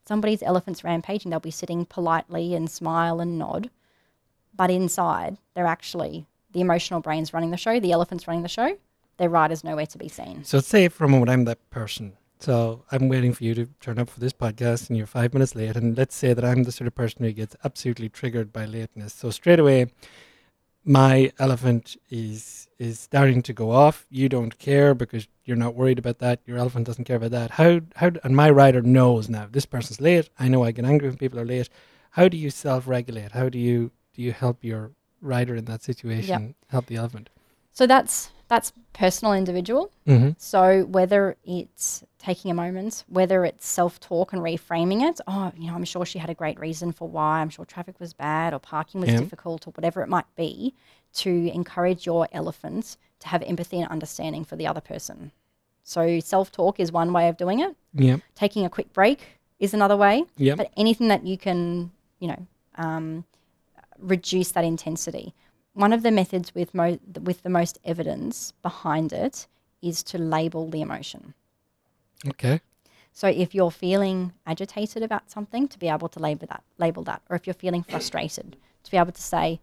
[0.07, 1.29] somebody's elephant's rampaging.
[1.29, 3.69] They'll be sitting politely and smile and nod,
[4.55, 7.79] but inside they're actually the emotional brain's running the show.
[7.79, 8.77] The elephant's running the show.
[9.17, 10.45] Their rider's nowhere to be seen.
[10.45, 12.13] So say for a moment I'm that person.
[12.39, 15.55] So I'm waiting for you to turn up for this podcast and you're five minutes
[15.55, 15.75] late.
[15.75, 19.13] And let's say that I'm the sort of person who gets absolutely triggered by lateness.
[19.13, 19.87] So straight away,
[20.83, 24.05] my elephant is is starting to go off.
[24.09, 26.41] You don't care because you're not worried about that.
[26.45, 27.51] Your elephant doesn't care about that.
[27.51, 30.29] How how and my rider knows now this person's late.
[30.37, 31.69] I know I get angry when people are late.
[32.11, 33.31] How do you self-regulate?
[33.31, 36.55] How do you do you help your rider in that situation?
[36.67, 37.29] Help the elephant.
[37.71, 39.91] So that's that's personal, individual.
[40.08, 40.31] Mm-hmm.
[40.38, 45.75] So whether it's taking a moment, whether it's self-talk and reframing it, oh, you know,
[45.75, 47.41] I'm sure she had a great reason for why.
[47.41, 49.19] I'm sure traffic was bad or parking was Yeah.
[49.19, 50.73] difficult or whatever it might be,
[51.13, 55.31] to encourage your elephant to have empathy and understanding for the other person.
[55.84, 57.75] So self-talk is one way of doing it.
[57.93, 58.21] Yep.
[58.36, 60.25] Taking a quick break is another way.
[60.38, 60.58] Yep.
[60.58, 63.23] But anything that you can, you know, um,
[63.99, 65.34] reduce that intensity.
[65.75, 69.45] One of the methods with mo- with the most evidence behind it
[69.81, 71.33] is to label the emotion.
[72.25, 72.61] Okay.
[73.11, 77.21] So if you're feeling agitated about something, to be able to label that, label that,
[77.29, 79.59] or if you're feeling frustrated, to be able to say,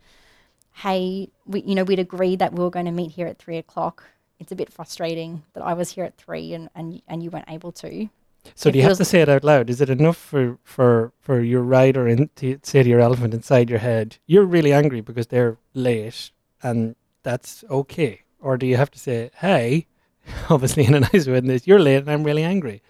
[0.84, 3.56] "Hey, we, you know, we'd agreed that we were going to meet here at three
[3.56, 4.04] o'clock.
[4.38, 7.50] It's a bit frustrating that I was here at three and and and you weren't
[7.50, 8.10] able to."
[8.54, 9.70] So It do you have to say it out loud?
[9.70, 13.70] Is it enough for for for your rider and to say to your elephant inside
[13.70, 16.30] your head, "You're really angry because they're late,"
[16.62, 19.86] and that's okay, or do you have to say, "Hey,"
[20.50, 22.82] obviously in a nice way, this, "You're late and I'm really angry."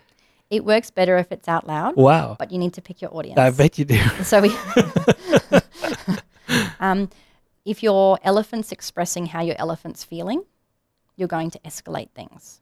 [0.50, 3.38] It works better if it's out loud, Wow, but you need to pick your audience.
[3.38, 3.98] I bet you do.
[4.24, 4.54] So we,
[6.80, 7.08] um,
[7.64, 10.44] if your elephant's expressing how your elephant's feeling,
[11.16, 12.61] you're going to escalate things.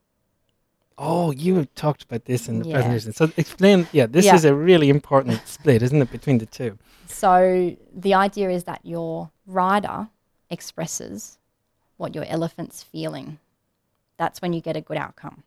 [1.02, 2.74] Oh, you have talked about this in the Yeah.
[2.74, 3.12] presentation.
[3.14, 3.88] So explain.
[3.92, 4.34] Yeah, this Yeah.
[4.34, 6.78] is a really important split, isn't it, between the two?
[7.06, 10.08] So the idea is that your rider
[10.50, 11.38] expresses
[11.96, 13.38] what your elephant's feeling.
[14.18, 15.42] That's when you get a good outcome.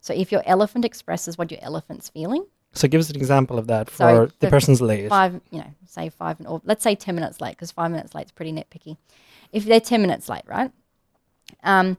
[0.00, 3.68] So if your elephant expresses what your elephant's feeling, So give us an example of
[3.68, 5.08] that for So the person's late.
[5.08, 8.26] five, you know, say five, or let's say 10 minutes late, because five minutes late
[8.26, 8.98] is pretty nitpicky.
[9.52, 10.70] If they're 10 minutes late, right?
[11.62, 11.96] Um,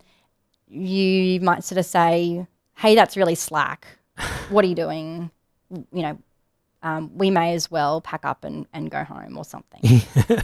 [0.70, 2.46] you might sort of say,
[2.78, 3.88] hey, that's really slack.
[4.50, 5.30] What are you doing?
[5.70, 6.20] You know,
[6.84, 10.02] um, we may as well pack up and, and go home or something.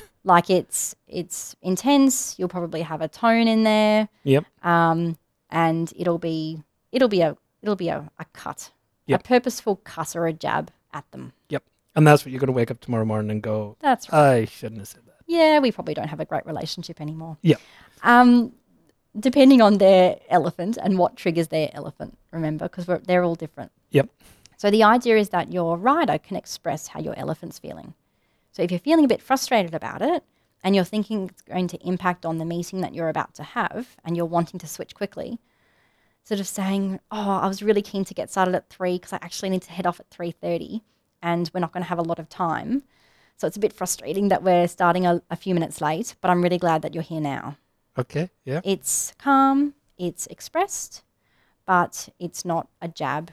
[0.24, 2.36] like it's it's intense.
[2.38, 4.46] You'll probably have a tone in there, Yep.
[4.64, 5.18] um,
[5.50, 8.72] and it'll be it'll be a it'll be a, a cut,
[9.08, 9.20] Yep.
[9.20, 11.34] a purposeful cut or a jab at them.
[11.50, 11.64] Yep.
[11.96, 14.30] And that's what you're going to wake up tomorrow morning and go, That's right.
[14.42, 15.18] I shouldn't have said that.
[15.28, 17.38] yeah, we probably don't have a great relationship anymore.
[17.42, 17.58] Yeah.
[18.02, 18.52] Um,
[19.20, 23.72] depending on their elephant and what triggers their elephant, remember, because they're all different.
[23.92, 24.10] Yep.
[24.58, 27.94] So the idea is that your rider can express how your elephant's feeling.
[28.52, 30.24] So if you're feeling a bit frustrated about it
[30.64, 33.96] and you're thinking it's going to impact on the meeting that you're about to have
[34.06, 35.40] and you're wanting to switch quickly,
[36.24, 39.18] sort of saying, "Oh, I was really keen to get started at 3 because I
[39.18, 40.82] actually need to head off at 3:30
[41.22, 42.84] and we're not going to have a lot of time."
[43.36, 46.42] So it's a bit frustrating that we're starting a, a few minutes late, but I'm
[46.42, 47.58] really glad that you're here now.
[47.98, 48.30] Okay.
[48.44, 48.62] Yeah.
[48.64, 51.04] It's calm, it's expressed,
[51.66, 53.32] but it's not a jab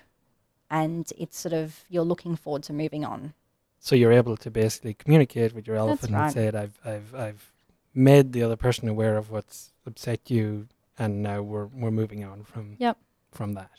[0.70, 3.34] and it's sort of you're looking forward to moving on.
[3.80, 6.24] So you're able to basically communicate with your elephant right.
[6.24, 7.52] and say, "I've, I've, I've
[7.94, 10.68] made the other person aware of what's upset you,
[10.98, 12.98] and now we're we're moving on from Yep.
[13.32, 13.70] from that."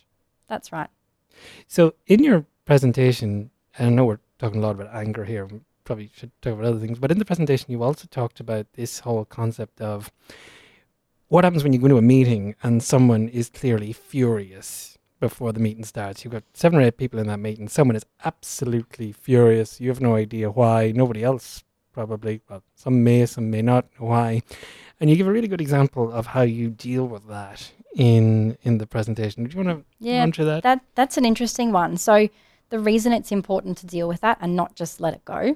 [0.48, 0.90] That's right.
[1.68, 5.48] So in your presentation, and I know we're talking a lot about anger here.
[5.84, 9.00] Probably should talk about other things, but in the presentation, you also talked about this
[9.00, 10.12] whole concept of
[11.32, 15.62] what happens when you go into a meeting and someone is clearly furious before the
[15.62, 16.26] meeting starts.
[16.26, 17.70] You've got seven or eight people in that meeting.
[17.70, 19.80] Someone is absolutely furious.
[19.80, 20.92] You have no idea why.
[20.94, 21.64] Nobody else
[21.94, 22.42] probably.
[22.50, 23.86] Well, some may, some may not.
[23.98, 24.42] Why?
[25.00, 28.78] And you give a really good example of how you deal with that in in
[28.80, 29.46] the presentation.
[29.46, 30.64] Do you want to Yeah, run through that?
[30.64, 31.96] that that's an interesting one.
[31.96, 32.28] So
[32.72, 35.56] the reason it's important to deal with that and not just let it go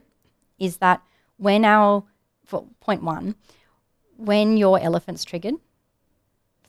[0.57, 1.01] is that
[1.35, 2.05] when our
[2.45, 3.35] for point one,
[4.15, 5.55] when your elephant's triggered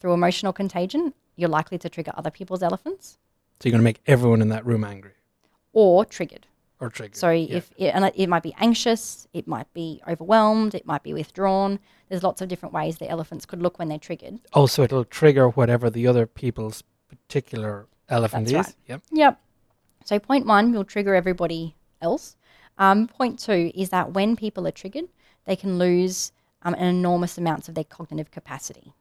[0.01, 3.19] through emotional contagion, you're likely to trigger other people's elephants
[3.61, 5.13] So you're going to make everyone in that room angry
[5.73, 6.47] or triggered.
[6.81, 7.17] or triggered.
[7.17, 7.57] So Yeah.
[7.57, 11.79] if it, and it- might be anxious, it might be overwhelmed, it might be withdrawn.
[12.09, 14.39] There's lots of different ways the elephants could look when they're triggered.
[14.53, 18.75] also it'll trigger whatever the other people's particular elephant That's is.
[18.75, 18.77] right.
[18.89, 19.03] Yep.
[19.13, 19.41] Yep.
[20.05, 22.37] So point one will trigger everybody else.
[22.79, 25.09] Um, point two is that when people are triggered,
[25.47, 26.33] they can lose
[26.63, 28.93] um, an enormous amounts of their cognitive capacity.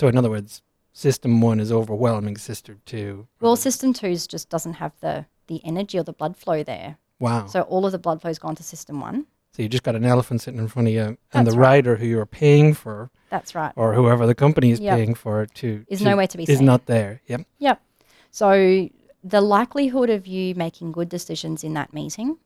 [0.00, 0.62] So in other words,
[0.94, 3.28] system one is overwhelming system two.
[3.40, 6.96] Well, system two's just doesn't have the the energy or the blood flow there.
[7.18, 7.46] wow.
[7.46, 9.26] So, all of the blood flow's gone to system one.
[9.52, 11.68] So, you just got an elephant sitting in front of you, and That's the right.
[11.84, 13.72] rider who you're paying for, That's right.
[13.76, 14.96] or whoever the company is Yep.
[14.96, 16.52] paying for, to Is to- nowhere to be seen.
[16.54, 16.66] is seen.
[16.66, 17.20] not there.
[17.26, 17.40] Yep.
[17.58, 17.82] Yep.
[18.30, 18.88] So
[19.22, 22.38] the likelihood of you making good decisions in that meeting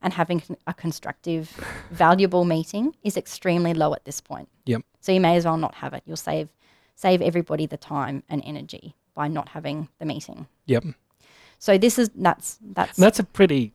[0.00, 1.44] and having a constructive,
[1.90, 4.48] valuable meeting is extremely low at this point.
[4.64, 4.82] Yep.
[5.00, 6.02] So you may as well not have it.
[6.06, 6.48] You'll save
[6.98, 10.48] save everybody the time and energy by not having the meeting.
[10.66, 10.84] Yep.
[11.58, 13.72] So this is that's that's And that's a pretty,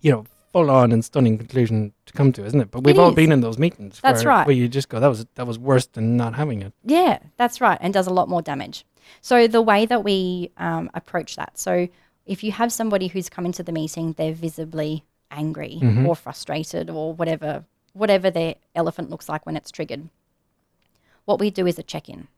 [0.00, 2.70] you know, full on and stunning conclusion to come to, isn't it?
[2.70, 3.14] But we've It all is.
[3.14, 4.00] been in those meetings.
[4.00, 4.46] That's where, right.
[4.46, 6.72] Where you just go, that was that was worse than not having it.
[6.84, 8.86] Yeah, that's right, and does a lot more damage.
[9.20, 11.88] So the way that we um, approach that, so
[12.24, 17.12] if you have somebody who's come into the meeting, they're visibly angry or frustrated or
[17.12, 20.08] whatever, whatever their elephant looks like when it's triggered.
[21.26, 22.28] What we do is a check-in.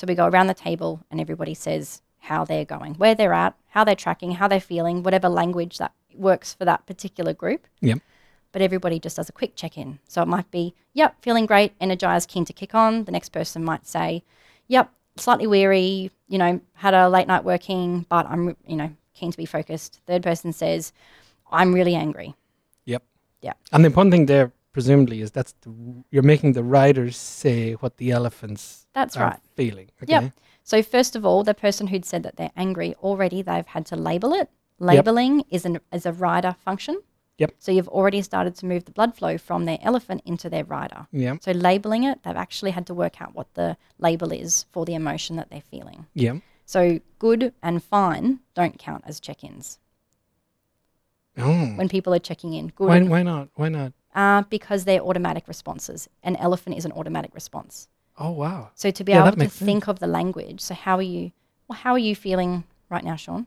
[0.00, 3.54] So we go around the table and everybody says how they're going, where they're at,
[3.68, 7.98] how they're tracking, how they're feeling, whatever language that works for that particular group Yep.
[8.50, 9.98] but everybody just does a quick check in.
[10.08, 13.04] So it might be, yep, feeling great, energized, keen to kick on.
[13.04, 14.24] The next person might say,
[14.68, 19.30] yep, slightly weary, you know, had a late night working, but I'm, you know, keen
[19.32, 20.00] to be focused.
[20.06, 20.94] Third person says,
[21.52, 22.34] I'm really angry.
[22.86, 23.02] Yep.
[23.42, 23.52] Yeah.
[23.70, 25.72] And the important thing there, presumably, is that's the,
[26.10, 29.38] you're making the riders say what the elephants That's right.
[29.56, 29.90] feeling.
[30.02, 30.12] Okay.
[30.12, 30.32] Yep.
[30.62, 33.96] So first of all, the person who'd said that they're angry already, they've had to
[33.96, 34.48] label it.
[34.78, 37.00] Labeling is an is a rider function.
[37.38, 37.54] Yep.
[37.58, 41.06] So you've already started to move the blood flow from their elephant into their rider.
[41.10, 41.36] Yeah.
[41.40, 44.94] So labeling it, they've actually had to work out what the label is for the
[44.94, 46.06] emotion that they're feeling.
[46.14, 46.34] Yeah.
[46.66, 49.78] So good and fine don't count as check-ins
[51.38, 51.66] Oh.
[51.76, 52.68] when people are checking in.
[52.68, 53.48] Good Why, why not?
[53.54, 53.92] Why not?
[54.14, 56.08] Uh, because they're automatic responses.
[56.22, 57.88] An elephant is an automatic response.
[58.18, 58.70] Oh, wow.
[58.74, 60.60] So to be Yeah, able to think of the language.
[60.60, 61.32] So how are you?
[61.68, 63.46] Well, how are you feeling right now, Sean?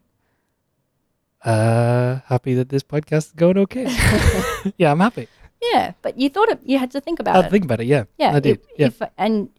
[1.44, 3.84] Uh, happy that this podcast is going okay.
[4.78, 5.28] yeah, I'm happy.
[5.62, 7.52] Yeah, but you thought it, you had to think about I'll it.
[7.52, 7.88] think about it.
[7.88, 8.06] Yeah.
[8.18, 8.60] yeah, I did.
[8.60, 8.88] If, yeah.
[8.88, 9.50] if and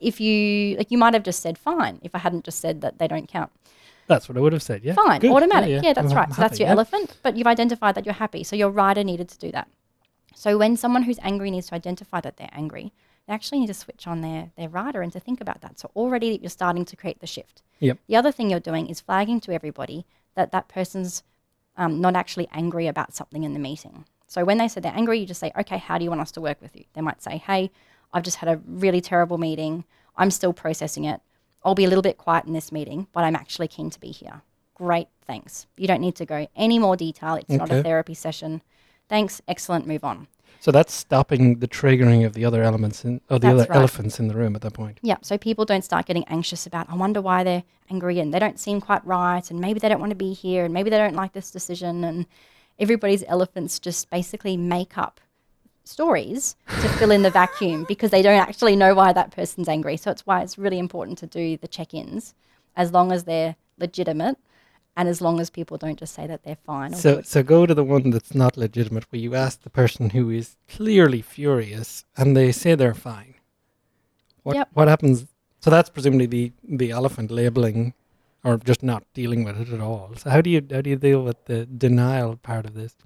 [0.00, 1.98] if you like, you might have just said fine.
[2.02, 3.50] If I hadn't just said that they don't count.
[4.06, 4.84] That's what I would have said.
[4.84, 4.94] Yeah.
[4.94, 5.32] Fine, Good.
[5.32, 5.82] automatic.
[5.82, 6.28] Yeah, that's I'm- right.
[6.28, 6.72] I'm so that's your yeah.
[6.72, 8.44] elephant, but you've identified that you're happy.
[8.44, 9.68] So your rider needed to do that.
[10.38, 12.92] So when someone who's angry needs to identify that they're angry,
[13.26, 15.78] they actually need to switch on their, their rider and to think about that.
[15.78, 17.62] So already you're starting to create the shift.
[17.80, 17.98] Yep.
[18.06, 21.22] The other thing you're doing is flagging to everybody that that person's
[21.78, 24.04] um, not actually angry about something in the meeting.
[24.26, 26.32] So when they say they're angry, you just say, okay, how do you want us
[26.32, 26.84] to work with you?
[26.92, 27.70] They might say, hey,
[28.12, 29.84] I've just had a really terrible meeting.
[30.16, 31.22] I'm still processing it.
[31.64, 34.10] I'll be a little bit quiet in this meeting, but I'm actually keen to be
[34.10, 34.42] here.
[34.74, 35.66] Great, thanks.
[35.78, 37.36] You don't need to go any more detail.
[37.36, 38.60] It's not a therapy session.
[39.08, 40.26] Thanks, excellent, move on.
[40.60, 43.78] So that's stopping the triggering of the other elements in, of the That's other right.
[43.78, 44.98] elephants in the room at that point.
[45.02, 48.40] Yeah, so people don't start getting anxious about, I wonder why they're angry and they
[48.40, 50.98] don't seem quite right and maybe they don't want to be here and maybe they
[50.98, 52.26] don't like this decision and
[52.80, 55.20] everybody's elephants just basically make up
[55.84, 59.96] stories to fill in the vacuum because they don't actually know why that person's angry.
[59.96, 62.34] So it's why it's really important to do the check-ins
[62.74, 64.36] as long as they're legitimate
[64.96, 67.26] and as long as people don't just say that they're fine or So, good.
[67.26, 70.56] so go to the one that's not legitimate, where you ask the person who is
[70.68, 73.34] clearly furious, and they say they're fine.
[74.42, 74.68] What Yep.
[74.72, 75.26] what happens?
[75.60, 77.94] So that's presumably the the elephant labeling,
[78.44, 80.14] or just not dealing with it at all.
[80.16, 82.96] So how do you how do you deal with the denial part of this?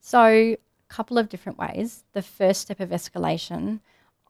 [0.00, 0.58] So, a
[0.88, 2.04] couple of different ways.
[2.12, 3.80] The first step of escalation,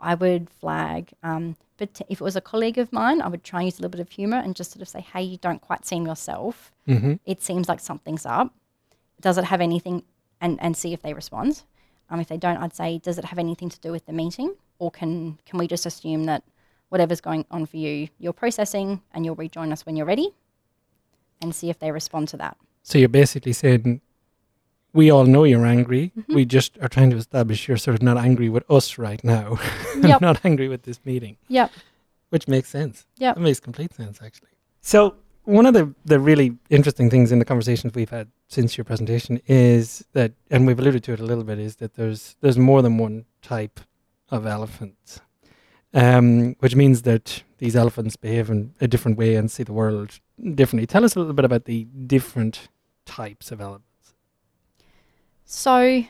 [0.00, 1.12] I would flag.
[1.22, 3.82] Um, but if it was a colleague of mine, I would try and use a
[3.82, 6.72] little bit of humor and just sort of say, "Hey, you don't quite seem yourself.
[6.88, 7.14] Mm-hmm.
[7.24, 8.54] It seems like something's up.
[9.20, 10.02] Does it have anything?"
[10.40, 11.62] And and see if they respond.
[12.08, 14.54] Um, if they don't, I'd say, "Does it have anything to do with the meeting,
[14.78, 16.44] or can can we just assume that
[16.88, 20.34] whatever's going on for you, you're processing, and you'll rejoin us when you're ready?"
[21.42, 22.56] And see if they respond to that.
[22.82, 24.00] So you're basically saying
[24.96, 26.04] we all know you're angry.
[26.16, 26.34] Mhm.
[26.34, 29.58] We just are trying to establish you're sort of not angry with us right now.
[30.10, 30.20] Yep.
[30.20, 31.70] not angry with this meeting, Yep.
[32.30, 33.06] which makes sense.
[33.18, 33.32] Yeah.
[33.34, 34.50] That makes complete sense, actually.
[34.80, 38.84] So, one of the, the really interesting things in the conversations we've had since your
[38.84, 42.58] presentation is that, and we've alluded to it a little bit, is that there's there's
[42.58, 43.78] more than one type
[44.30, 45.20] of elephant,
[45.94, 50.18] um, which means that these elephants behave in a different way and see the world
[50.54, 50.86] differently.
[50.86, 52.68] Tell us a little bit about the different
[53.04, 53.85] types of elephants.
[55.46, 56.02] So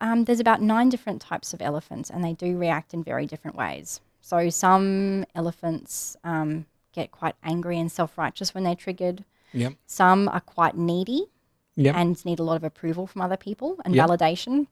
[0.00, 3.56] um, there's about nine different types of elephants, and they do react in very different
[3.56, 4.00] ways.
[4.20, 9.24] So some elephants um, get quite angry and self-righteous when they're triggered.
[9.52, 9.72] Yep.
[9.86, 11.26] Some are quite needy
[11.76, 11.96] Yep.
[11.96, 14.06] and need a lot of approval from other people and Yep.
[14.06, 14.66] validation.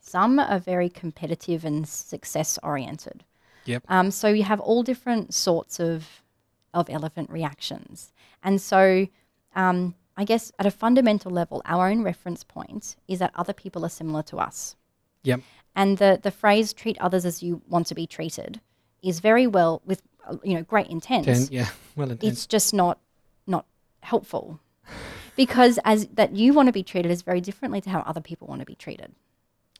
[0.00, 3.24] Some are very competitive and success oriented.
[3.64, 3.84] Yep.
[3.88, 6.22] Um, so you have all different sorts of
[6.72, 8.12] of elephant reactions,
[8.44, 9.08] and so
[9.56, 13.86] um, I guess at a fundamental level, our own reference point is that other people
[13.86, 14.76] are similar to us.
[15.22, 15.40] Yep.
[15.74, 18.60] And the the phrase "treat others as you want to be treated"
[19.02, 22.32] is very well with uh, you know great intent Ten, yeah, well intentioned.
[22.32, 22.98] it's just not
[23.46, 23.64] not
[24.02, 24.60] helpful
[25.36, 28.46] because as that you want to be treated is very differently to how other people
[28.46, 29.14] want to be treated.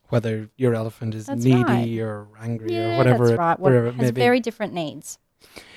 [0.09, 1.99] Whether your elephant is That's needy right.
[2.01, 3.59] or angry Yeah, or whatever, that's it, right.
[3.61, 4.21] What whatever it has be.
[4.21, 5.19] very different needs.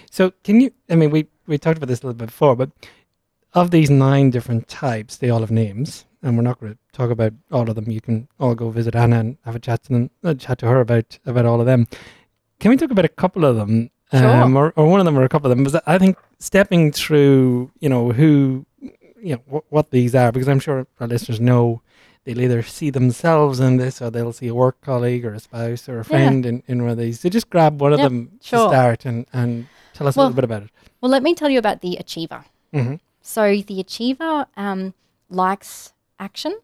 [0.09, 0.71] So can you?
[0.89, 2.69] I mean, we we talked about this a little bit before, but
[3.53, 7.09] of these nine different types, they all have names, and we're not going to talk
[7.11, 7.89] about all of them.
[7.89, 10.67] You can all go visit Anna and have a chat to them, uh, chat to
[10.67, 11.87] her about about all of them.
[12.59, 14.27] Can we talk about a couple of them, Sure.
[14.27, 15.63] um, or, or one of them, or a couple of them?
[15.65, 20.47] Because I think stepping through, you know, who, you know, what, what these are, because
[20.47, 21.81] I'm sure our listeners know.
[22.25, 25.89] They'll either see themselves in this, or they'll see a work colleague, or a spouse,
[25.89, 27.19] or a friend in, in one of these.
[27.19, 28.59] So just grab one of Yep, them sure.
[28.69, 30.69] to start and, and tell us Well- a little bit about it.
[31.01, 32.45] Well, let me tell you about the achiever.
[32.73, 32.95] Mm-hmm.
[33.23, 34.93] So the achiever um,
[35.29, 36.59] likes action.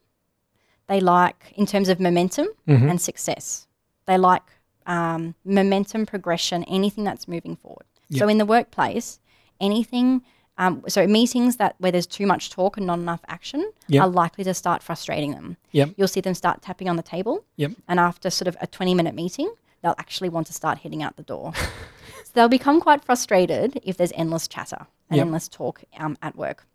[0.88, 2.89] They like, in terms of momentum Mm-hmm.
[2.89, 3.68] and success,
[4.05, 4.43] they like
[4.86, 7.86] um, momentum, progression, anything that's moving forward.
[8.12, 9.20] So in the workplace,
[9.62, 10.24] anything.
[10.57, 14.01] Um, so meetings that where there's too much talk and not enough action Yep.
[14.03, 15.57] are likely to start frustrating them.
[15.72, 15.91] Yep.
[15.95, 17.45] You'll see them start tapping on the table.
[17.57, 17.72] Yep.
[17.88, 21.16] And after sort of a 20 minute meeting, they'll actually want to start heading out
[21.18, 21.53] the door.
[22.24, 25.26] so they'll become quite frustrated if there's endless chatter and Yep.
[25.26, 26.66] endless talk um, at work.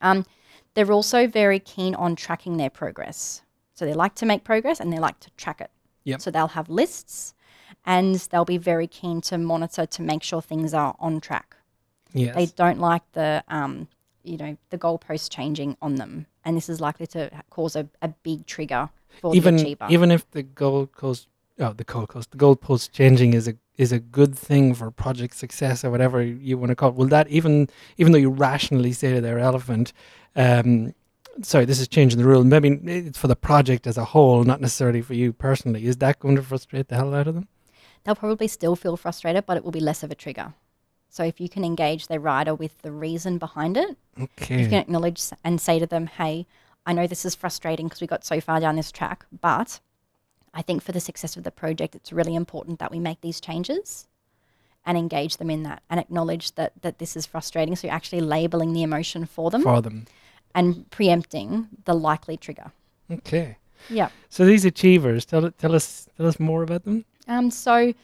[0.00, 0.24] Um,
[0.74, 3.42] they're also very keen on tracking their progress.
[3.74, 5.70] So they like to make progress and they like to track it.
[6.04, 6.20] Yep.
[6.20, 7.34] So they'll have lists
[7.84, 11.56] and they'll be very keen to monitor to make sure things are on track.
[12.12, 12.34] Yes.
[12.34, 13.88] They don't like the um,
[14.22, 18.08] you know the goalposts changing on them, and this is likely to cause a, a
[18.08, 18.88] big trigger
[19.20, 19.86] for even the achiever.
[19.90, 23.92] even if the goal coast oh the goal coast the goalpost changing is a is
[23.92, 26.94] a good thing for project success or whatever you want to call it.
[26.94, 29.92] Will that even even though you rationally say to their elephant,
[30.34, 30.94] um,
[31.42, 32.44] sorry, this is changing the rule.
[32.44, 35.86] Maybe it's for the project as a whole, not necessarily for you personally.
[35.86, 37.48] Is that going to frustrate the hell out of them?
[38.04, 40.54] They'll probably still feel frustrated, but it will be less of a trigger.
[41.08, 44.62] So if you can engage their rider with the reason behind it, okay.
[44.62, 46.46] you can acknowledge and say to them, "Hey,
[46.84, 49.80] I know this is frustrating because we got so far down this track, but
[50.58, 53.40] I think for the success of the project, it's really important that we make these
[53.40, 54.08] changes."
[54.88, 57.74] And engage them in that, and acknowledge that that this is frustrating.
[57.76, 60.06] So you're actually labeling the emotion for them For them.
[60.54, 62.70] and preempting the likely trigger.
[63.10, 63.56] Okay.
[63.90, 64.10] Yeah.
[64.28, 67.04] So these achievers, tell tell us tell us more about them.
[67.26, 67.94] Um, so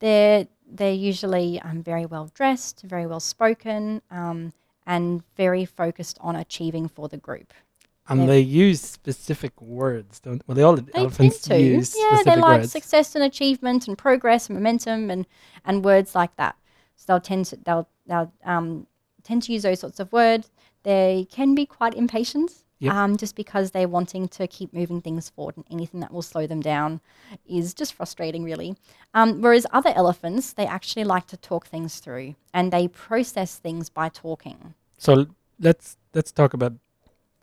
[0.00, 4.52] they're they're usually um, very well dressed, very well spoken, um,
[4.84, 7.52] and very focused on achieving for the group.
[8.08, 10.42] And They- they use specific words, don't?
[10.46, 12.72] Well, they all They elephants tend to, use yeah, they like words.
[12.72, 15.26] success and achievement and progress and momentum and
[15.64, 16.56] and words like that.
[16.96, 18.86] So they'll tend to they'll they'll um,
[19.22, 20.50] tend to use those sorts of words.
[20.82, 22.64] They can be quite impatient.
[22.80, 22.92] Yep.
[22.94, 26.48] Um, just because they're wanting to keep moving things forward and anything that will slow
[26.48, 27.00] them down
[27.46, 28.74] is just frustrating, really.
[29.14, 33.88] Um, whereas other elephants, they actually like to talk things through and they process things
[33.88, 34.74] by talking.
[34.98, 35.26] So
[35.60, 36.72] let's let's talk about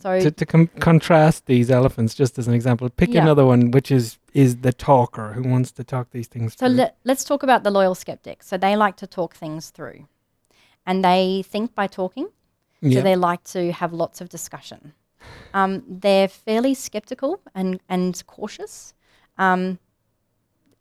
[0.02, 2.89] So to, to com- contrast these elephants just as an example.
[2.89, 3.22] Pick Yeah.
[3.24, 6.76] another one which is is the talker who wants to talk these things So through.
[6.78, 8.43] let, let's talk about the loyal skeptic.
[8.43, 10.08] So they like to talk things through,
[10.86, 12.28] and they think by talking.
[12.82, 13.00] yeah.
[13.00, 14.93] So they like to have lots of discussion.
[15.54, 18.93] Um, they're fairly skeptical and and cautious,
[19.38, 19.80] um,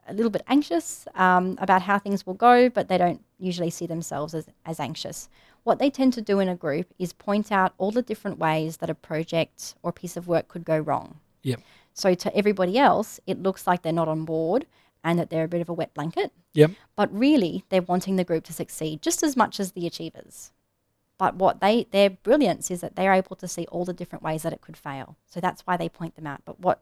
[0.07, 3.87] a little bit anxious um, about how things will go, but they don't usually see
[3.87, 5.29] themselves as, as anxious.
[5.65, 8.79] What they tend to do in a group is point out all the different ways
[8.79, 11.21] that a project or piece of work could go wrong.
[11.43, 11.61] Yep.
[11.93, 14.67] So to everybody else, it looks like they're not on board
[15.05, 16.33] and that they're a bit of a wet blanket.
[16.55, 16.73] Yep.
[16.97, 20.53] But really, they're wanting the group to succeed just as much as the achievers.
[21.19, 24.43] But what they their brilliance is that they're able to see all the different ways
[24.43, 25.17] that it could fail.
[25.27, 26.43] So that's why they point them out.
[26.45, 26.81] But what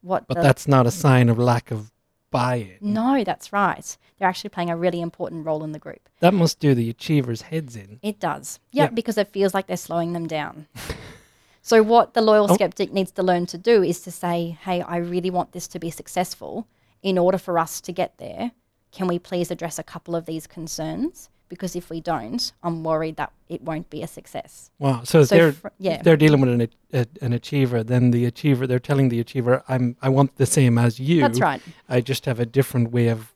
[0.00, 1.90] what But the, that's not a sign of lack of
[2.30, 2.78] buy-in.
[2.80, 3.96] no, that's right.
[4.18, 6.08] They're actually playing a really important role in the group.
[6.20, 7.98] That must do the achievers' heads in.
[8.02, 8.58] It does.
[8.72, 8.90] Yeah, Yeah.
[8.90, 10.66] because it feels like they're slowing them down.
[11.62, 12.54] so what the loyal Oh.
[12.54, 15.78] skeptic needs to learn to do is to say, "Hey, I really want this to
[15.78, 16.66] be successful.
[17.02, 18.52] In order for us to get there,
[18.90, 21.28] can we please address a couple of these concerns?
[21.48, 25.02] Because if we don't, I'm worried that it won't be a success." Wow.
[25.04, 26.02] So, if So they're fr- yeah.
[26.02, 29.96] they're dealing with an a- an achiever, then the achiever they're telling the achiever, "I'm
[30.02, 31.20] I want the same as you.
[31.20, 31.62] That's right.
[31.88, 33.34] I just have a different way of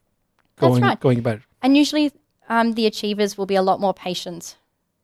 [0.57, 0.99] going right.
[0.99, 2.13] going about it." And usually,
[2.49, 4.57] um, the achievers will be a lot more patient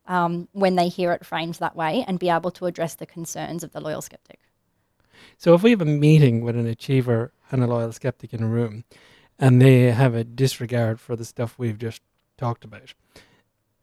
[0.09, 3.63] um, when they hear it framed that way and be able to address the concerns
[3.65, 4.41] of the loyal skeptic.
[5.39, 8.49] So if we have a meeting with an achiever and a loyal skeptic in a
[8.49, 8.85] room,
[9.39, 12.03] and they have a disregard for the stuff we've just
[12.37, 12.95] talked about,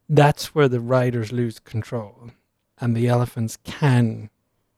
[0.10, 2.32] that's where the riders lose control,
[2.80, 4.30] and the elephants can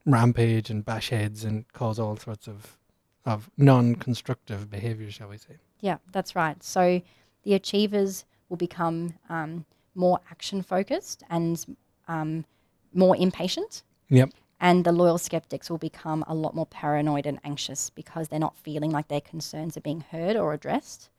[0.05, 2.77] rampage and bash heads and cause all sorts of
[3.25, 5.57] of non-constructive behavior, shall we say?
[5.79, 6.61] Yeah, that's right.
[6.63, 7.01] So
[7.43, 9.65] the achievers will become um,
[9.95, 11.65] more action focused and
[12.07, 12.45] um,
[12.93, 13.81] more impatient.
[14.09, 14.29] Yep.
[14.61, 18.57] And the loyal skeptics will become a lot more paranoid and anxious because they're not
[18.57, 21.09] feeling like their concerns are being heard or addressed.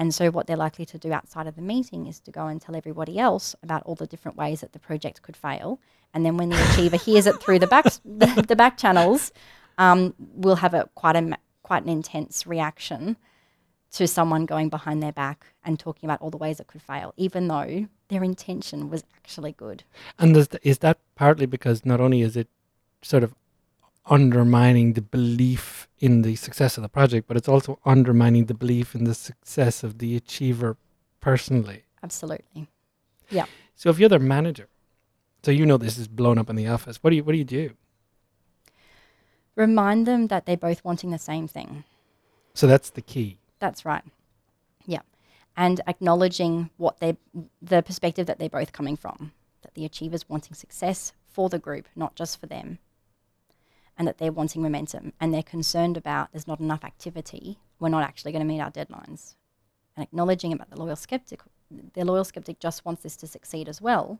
[0.00, 2.58] And so, what they're likely to do outside of the meeting is to go and
[2.58, 5.78] tell everybody else about all the different ways that the project could fail.
[6.14, 9.30] And then, when the achiever hears it through the back the, the back channels,
[9.76, 13.18] um, we'll have a quite a quite an intense reaction
[13.92, 17.12] to someone going behind their back and talking about all the ways it could fail,
[17.18, 19.84] even though their intention was actually good.
[20.18, 22.48] And th- is that partly because not only is it
[23.02, 23.34] sort of
[24.10, 28.94] undermining the belief in the success of the project, but it's also undermining the belief
[28.94, 30.76] in the success of the achiever
[31.20, 31.84] personally.
[32.02, 32.66] Absolutely.
[33.30, 33.46] Yeah.
[33.76, 34.68] So if you're their manager,
[35.42, 37.38] so you know this is blown up in the office, what do you what do
[37.38, 37.70] you do?
[39.54, 41.84] Remind them that they're both wanting the same thing.
[42.54, 43.38] So that's the key.
[43.58, 44.02] That's right.
[44.86, 45.02] Yeah.
[45.56, 47.16] And acknowledging what they
[47.62, 49.32] the perspective that they're both coming from.
[49.62, 52.78] That the achievers wanting success for the group, not just for them.
[54.00, 58.02] And that they're wanting momentum and they're concerned about there's not enough activity, we're not
[58.02, 59.34] actually going to meet our deadlines.
[59.94, 61.40] And acknowledging about the loyal skeptic
[61.94, 64.18] the loyal skeptic just wants this to succeed as well,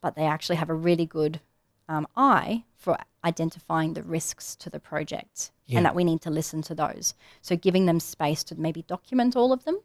[0.00, 1.40] but they actually have a really good
[1.88, 5.78] um, eye for identifying the risks to the project Yeah.
[5.78, 7.14] and that we need to listen to those.
[7.42, 9.78] So giving them space to maybe document all of them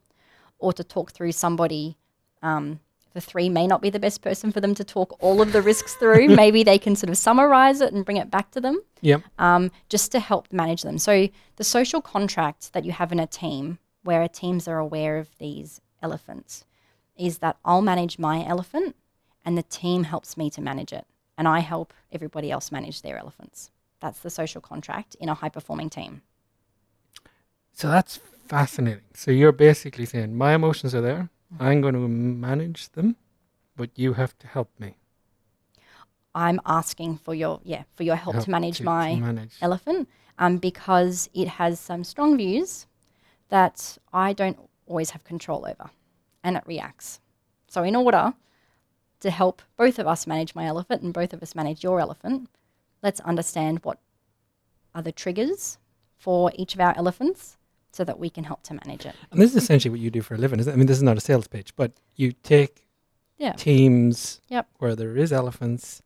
[0.59, 1.97] or to talk through somebody.
[2.41, 2.79] Um,
[3.15, 5.61] the three may not be the best person for them to talk all of the
[5.61, 6.27] risks through.
[6.35, 9.23] maybe they can sort of summarize it and bring it back to them Yep.
[9.39, 10.97] um, just to help manage them.
[10.99, 15.29] So the social contract that you have in a team, where teams are aware of
[15.39, 16.65] these elephants,
[17.17, 18.95] is that I'll manage my elephant,
[19.45, 21.05] and the team helps me to manage it,
[21.37, 23.71] and I help everybody else manage their elephants.
[24.01, 26.21] That's the social contract in a high performing team.
[27.71, 29.03] So that's fascinating.
[29.13, 31.29] So you're basically saying my emotions are there.
[31.59, 33.15] I'm going to manage them,
[33.75, 34.95] but you have to help me.
[36.33, 39.55] I'm asking for your yeah for your help, to manage to my manage.
[39.61, 42.87] elephant um, because it has some strong views
[43.49, 45.91] that I don't always have control over
[46.43, 47.21] and it reacts.
[47.67, 48.33] So, in order
[49.21, 52.49] to help both of us manage my elephant and both of us manage your elephant,
[53.01, 53.99] let's understand what
[54.93, 55.77] are the triggers
[56.17, 57.57] for each of our elephants
[57.95, 59.15] so that we can help to manage it.
[59.31, 60.73] And this is essentially what you do for a living, isn't it?
[60.73, 62.85] I mean, this is not a sales pitch, but you take
[63.37, 63.53] Yeah.
[63.53, 64.67] teams Yep.
[64.79, 66.01] where there is elephants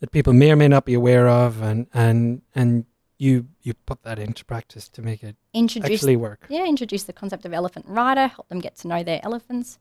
[0.00, 2.86] that people may or may not be aware of, and and and
[3.18, 6.46] you you put that into practice to make it Introduce actually work.
[6.48, 9.78] yeah, introduce the concept of elephant rider, help them get to know their elephants.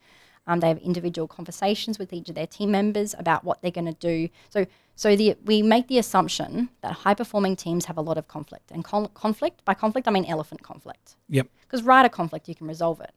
[0.52, 3.86] Um, they have individual conversations with each of their team members about what they're going
[3.86, 4.28] to do.
[4.50, 8.28] So, so the, we make the assumption that high performing teams have a lot of
[8.28, 11.16] conflict, and con- conflict by conflict I mean elephant conflict.
[11.30, 11.48] Yep.
[11.62, 13.14] Because rider conflict you can resolve it.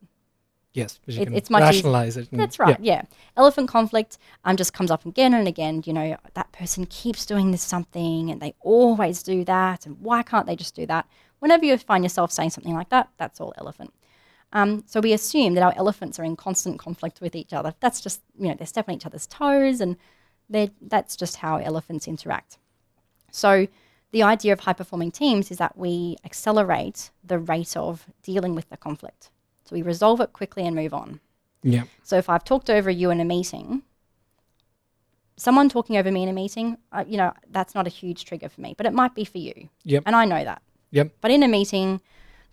[0.75, 2.31] Yes, because It- can it's much rationalize it.
[2.31, 2.79] and- That's right.
[2.81, 3.03] Yeah.
[3.37, 5.83] Elephant conflict um, just comes up again and again.
[5.85, 9.87] You know, that person keeps doing this something and they always do that.
[9.87, 11.07] And why can't they just do that?
[11.41, 13.93] Whenever you find yourself saying something like that, that's all elephant.
[14.53, 17.75] Um, so we assume that our elephants are in constant conflict with each other.
[17.81, 19.97] That's just, you know, they're stepping on each other's toes and
[20.49, 22.59] that's just how elephants interact.
[23.33, 23.67] So
[24.13, 28.69] the idea of high performing teams is that we accelerate the rate of dealing with
[28.69, 29.31] the conflict.
[29.65, 31.21] So we resolve it quickly and move on.
[31.63, 31.85] Yeah.
[32.05, 33.83] So if I've talked over you in a meeting,
[35.37, 38.49] someone talking over me in a meeting, uh, you know, that's not a huge trigger
[38.49, 39.69] for me, but it might be for you.
[39.85, 40.05] Yep.
[40.07, 40.63] And I know that.
[40.91, 41.13] Yep.
[41.21, 42.01] But in a meeting,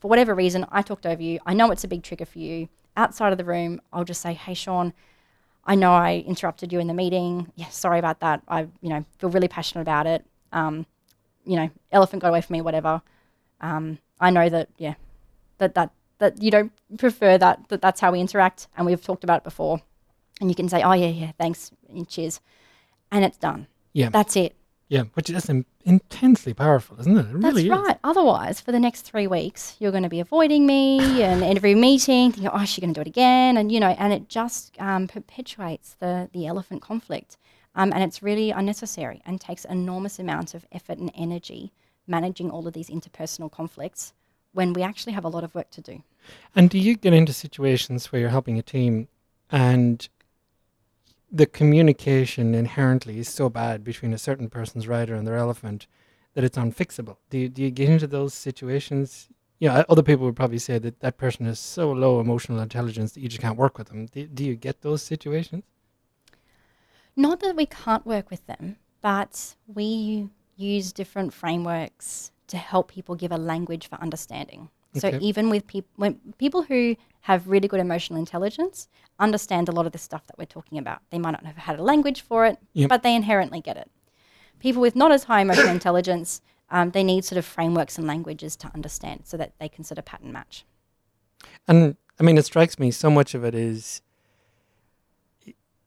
[0.02, 1.39] for whatever reason, I talked over you.
[1.45, 2.68] I know it's a big trigger for you.
[2.97, 4.93] Outside of the room, I'll just say, hey, Sean,
[5.64, 7.52] I know I interrupted you in the meeting.
[7.56, 8.41] Yeah, sorry about that.
[8.47, 10.26] I, you know, feel really passionate about it.
[10.52, 10.88] Um,
[11.45, 13.02] you know, elephant got away from me, whatever.
[13.62, 14.95] Um, I know that, yeah,
[15.60, 19.24] that that that you don't prefer that that that's how we interact, and we've talked
[19.24, 19.82] about it before.
[20.39, 22.41] And you can say, oh yeah, yeah, thanks, and cheers,
[23.12, 23.68] and it's done.
[23.93, 24.10] Yeah.
[24.10, 24.56] That's it.
[24.91, 27.33] Yeah, which is in- intensely powerful, isn't it?
[27.33, 27.69] It That's is.
[27.69, 27.97] right.
[28.03, 32.33] Otherwise, for the next three weeks, you're going to be avoiding me and every meeting,
[32.33, 33.55] thinking, oh, she's going to do it again.
[33.55, 37.37] And, you know, and it just um, perpetuates the, the elephant conflict.
[37.73, 41.71] Um, and it's really unnecessary and takes enormous amounts of effort and energy
[42.05, 44.11] managing all of these interpersonal conflicts
[44.51, 46.03] when we actually have a lot of work to do.
[46.53, 49.07] And do you get into situations where you're helping a team
[49.49, 50.09] and
[51.32, 55.88] the communication inherently is so bad between a certain person's rider and their elephant
[56.34, 57.17] that it's unfixable?
[57.29, 59.29] Do you, do you get into those situations?
[59.59, 63.21] Yeah, other people would probably say that that person has so low emotional intelligence that
[63.21, 64.07] you just can't work with them.
[64.07, 65.63] Do, do you get those situations?
[67.15, 73.15] Not that we can't work with them, but we use different frameworks to help people
[73.15, 74.69] give a language for understanding.
[74.93, 75.19] So Okay.
[75.19, 78.87] even with people, when people who have really good emotional intelligence
[79.19, 81.01] understand a lot of the stuff that we're talking about.
[81.11, 82.89] They might not have had a language for it, Yep.
[82.89, 83.89] but they inherently get it.
[84.59, 88.55] People with not as high emotional intelligence, um, they need sort of frameworks and languages
[88.57, 90.65] to understand so that they can sort of pattern match.
[91.67, 94.01] And I mean, it strikes me so much of it is,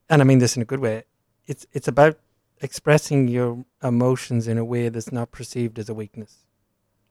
[0.09, 1.05] and I mean this in a good way.
[1.47, 2.19] It's it's about
[2.61, 6.47] expressing your emotions in a way that's not perceived as a weakness.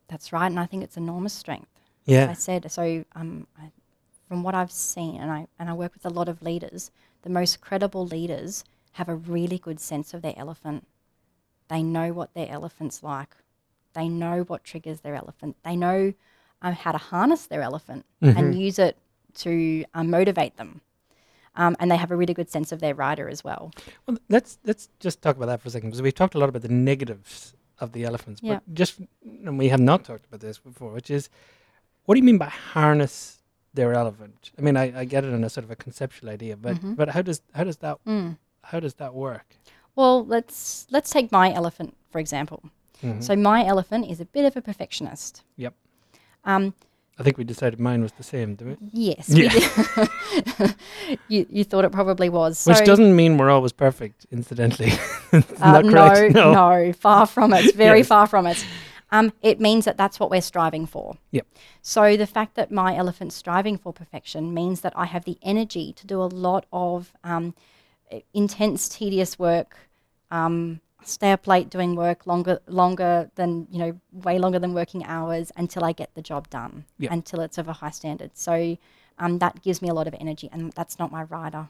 [0.08, 1.73] That's right, and I think it's enormous strength.
[2.06, 3.06] Yeah, I said so.
[3.16, 3.72] Um, I,
[4.28, 6.92] from what I've seen, and I and I work with a lot of leaders,
[7.22, 10.86] the most credible leaders have a really good sense of their elephant.
[11.68, 13.36] They know what their elephant's like.
[13.94, 15.56] They know what triggers their elephant.
[15.64, 16.14] They know
[16.62, 18.98] um, how to harness their elephant and use it
[19.36, 20.82] to um, motivate them.
[21.56, 23.72] Um, and they have a really good sense of their rider as well.
[24.08, 26.50] Well, let's let's just talk about that for a second because we've talked a lot
[26.50, 28.56] about the negatives of the elephants, Yeah.
[28.56, 29.00] but just
[29.46, 31.30] and we have not talked about this before, which is
[32.06, 33.40] what do you mean by harness
[33.74, 34.52] their elephant?
[34.58, 36.96] I mean, I, I get it in a sort of a conceptual idea, but Mhm.
[36.96, 38.38] but how does how does that Mm.
[38.64, 39.56] how does that work?
[39.96, 42.64] Well, let's let's take my elephant for example.
[43.04, 43.22] Mhm.
[43.24, 45.44] So my elephant is a bit of a perfectionist.
[45.58, 45.74] Yep.
[46.46, 46.74] Um,
[47.20, 48.90] I think we decided mine was the same, didn't we?
[48.92, 49.30] Yes.
[49.30, 49.52] Yeah.
[50.60, 50.68] we
[51.28, 52.66] you, you thought it probably was.
[52.66, 54.92] Which So, doesn't mean we're always perfect, incidentally.
[55.62, 56.34] Uh, correct.
[56.40, 57.76] No, no, far from it.
[57.76, 58.08] Very Yes.
[58.08, 58.64] far from it.
[59.14, 61.18] Um, it means that that's what we're striving for.
[61.32, 61.46] Yep.
[61.84, 65.94] So the fact that my elephant's striving for perfection means that I have the energy
[65.94, 67.54] to do a lot of um,
[68.34, 69.78] intense, tedious work.
[70.32, 75.06] Um, stay up late doing work longer, longer than you know, way longer than working
[75.06, 76.86] hours until I get the job done.
[76.98, 77.12] Yep.
[77.12, 78.32] Until it's of a high standard.
[78.34, 78.78] So
[79.20, 81.70] um, that gives me a lot of energy, and that's not my rider.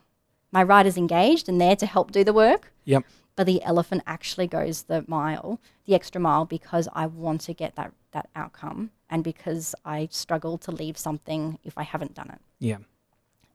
[0.53, 3.03] My rider's engaged and there to help do the work Yep.
[3.35, 7.75] But the elephant actually goes the mile, the extra mile, because I want to get
[7.75, 12.39] that, that outcome and because I struggle to leave something if I haven't done it.
[12.59, 12.77] Yeah.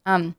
[0.05, 0.37] Um,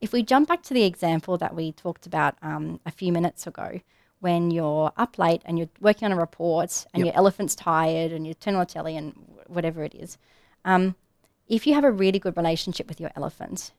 [0.00, 3.46] if we jump back to the example that we talked about um, a few minutes
[3.46, 3.80] ago,
[4.20, 7.06] when you're up late and you're working on a report and Yep.
[7.06, 10.18] your elephant's tired and you turn on the telly and wh- whatever it is,
[10.64, 10.96] um,
[11.46, 13.72] if you have a really good relationship with your elephant,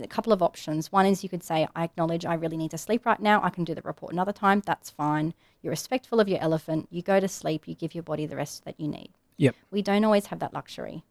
[0.00, 0.92] a couple of options.
[0.92, 3.42] One is you could say, I acknowledge I really need to sleep right now.
[3.42, 4.62] I can do the report another time.
[4.64, 5.34] That's fine.
[5.62, 6.88] You're respectful of your elephant.
[6.90, 7.66] You go to sleep.
[7.66, 9.10] You give your body the rest that you need.
[9.38, 9.56] Yep.
[9.70, 11.02] We don't always have that luxury.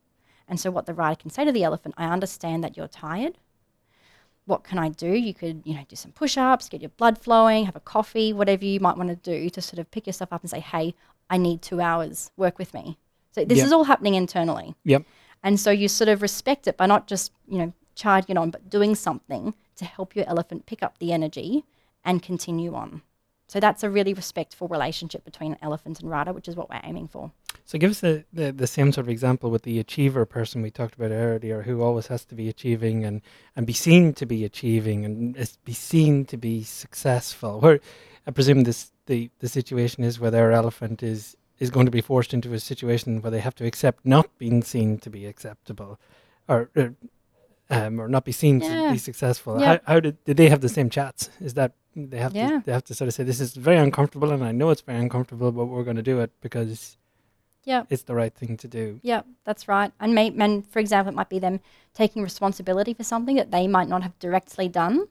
[0.48, 3.38] And so, what the rider can say to the elephant, I understand that you're tired.
[4.46, 5.10] What can I do?
[5.10, 8.66] You could, you know, do some push-ups, get your blood flowing, have a coffee, whatever
[8.66, 10.96] you might want to do to sort of pick yourself up and say, "Hey,
[11.30, 12.32] I need two hours.
[12.36, 12.98] Work with me."
[13.32, 13.68] So this Yep.
[13.68, 15.04] is all happening internally, Yep.
[15.44, 18.70] and so you sort of respect it by not just, you know, charging on, but
[18.70, 21.66] doing something to help your elephant pick up the energy
[22.04, 23.02] and continue on.
[23.48, 27.08] So that's a really respectful relationship between elephant and rider, which is what we're aiming
[27.08, 27.32] for.
[27.66, 30.70] So give us the, the, the same sort of example with the achiever person we
[30.70, 33.22] talked about earlier, who always has to be achieving and,
[33.56, 35.36] and be seen to be achieving and
[35.66, 37.60] be seen to be successful.
[37.60, 37.80] Where
[38.28, 42.02] I presume this the, the situation is where their elephant is is going to be
[42.02, 46.00] forced into a situation where they have to accept not being seen to be acceptable,
[46.48, 46.94] or or,
[47.70, 49.60] um, or not be seen to be successful.
[49.60, 49.68] Yeah.
[49.86, 51.30] How, how did did they have the same chats?
[51.40, 52.50] Is that they have Yeah.
[52.60, 54.82] to they have to sort of say this is very uncomfortable and I know it's
[54.82, 56.98] very uncomfortable, but we're going to do it because
[57.66, 57.84] Yeah.
[57.90, 59.00] it's the right thing to do.
[59.04, 59.92] Yeah, that's right.
[60.00, 61.60] And, may, and for example, it might be them
[61.94, 65.08] taking responsibility for something that they might not have directly done,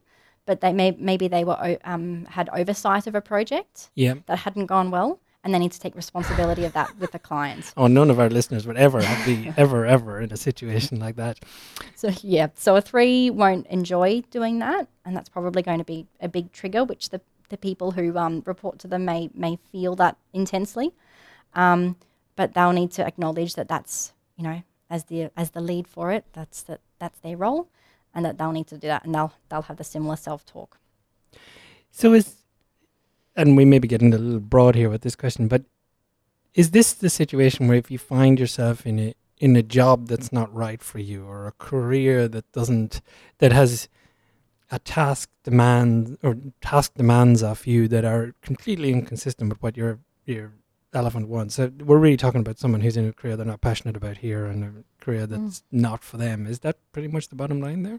[0.47, 4.15] but they may maybe they were um, had oversight of a project Yeah.
[4.27, 7.73] that hadn't gone well, and they need to take responsibility of that with the client.
[7.77, 11.39] Oh, none of our listeners would ever be ever ever in a situation like that.
[11.95, 16.07] So yeah, so a three won't enjoy doing that, and that's probably going to be
[16.21, 19.95] a big trigger, which the the people who um, report to them may may feel
[19.97, 20.93] that intensely,
[21.55, 21.97] um,
[22.37, 26.13] but they'll need to acknowledge that that's you know as the as the lead for
[26.13, 27.69] it, that's that that's their role,
[28.15, 30.79] and that they'll need to do that, and they'll they'll have the similar self talk.
[31.91, 32.35] So is,
[33.39, 35.63] and we may be getting a little broad here with this question, but
[36.55, 40.33] is this the situation where if you find yourself in a in a job that's
[40.33, 43.01] not right for you, or a career that doesn't
[43.39, 43.89] that has
[44.73, 50.01] a task demand or task demands of you that are completely inconsistent with what your
[50.27, 50.53] your
[50.93, 51.55] elephant wants.
[51.55, 54.47] So we're really talking about someone who's in a career they're not passionate about here
[54.47, 56.47] and a career that's not for them.
[56.47, 57.99] Is that pretty much the bottom line there?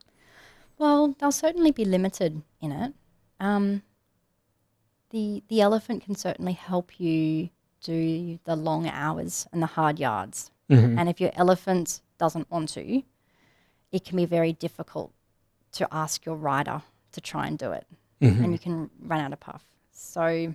[0.77, 2.93] Well, they'll certainly be limited in it.
[3.39, 3.83] Um,
[5.11, 7.49] the the elephant can certainly help you
[7.81, 10.51] do the long hours and the hard yards.
[10.69, 10.99] Mm-hmm.
[10.99, 13.01] And if your elephant doesn't want to,
[13.91, 15.11] it can be very difficult
[15.71, 16.81] to ask your rider
[17.11, 17.85] to try and do it,
[18.21, 18.43] Mm-hmm.
[18.43, 19.63] and you can run out of puff.
[19.91, 20.53] So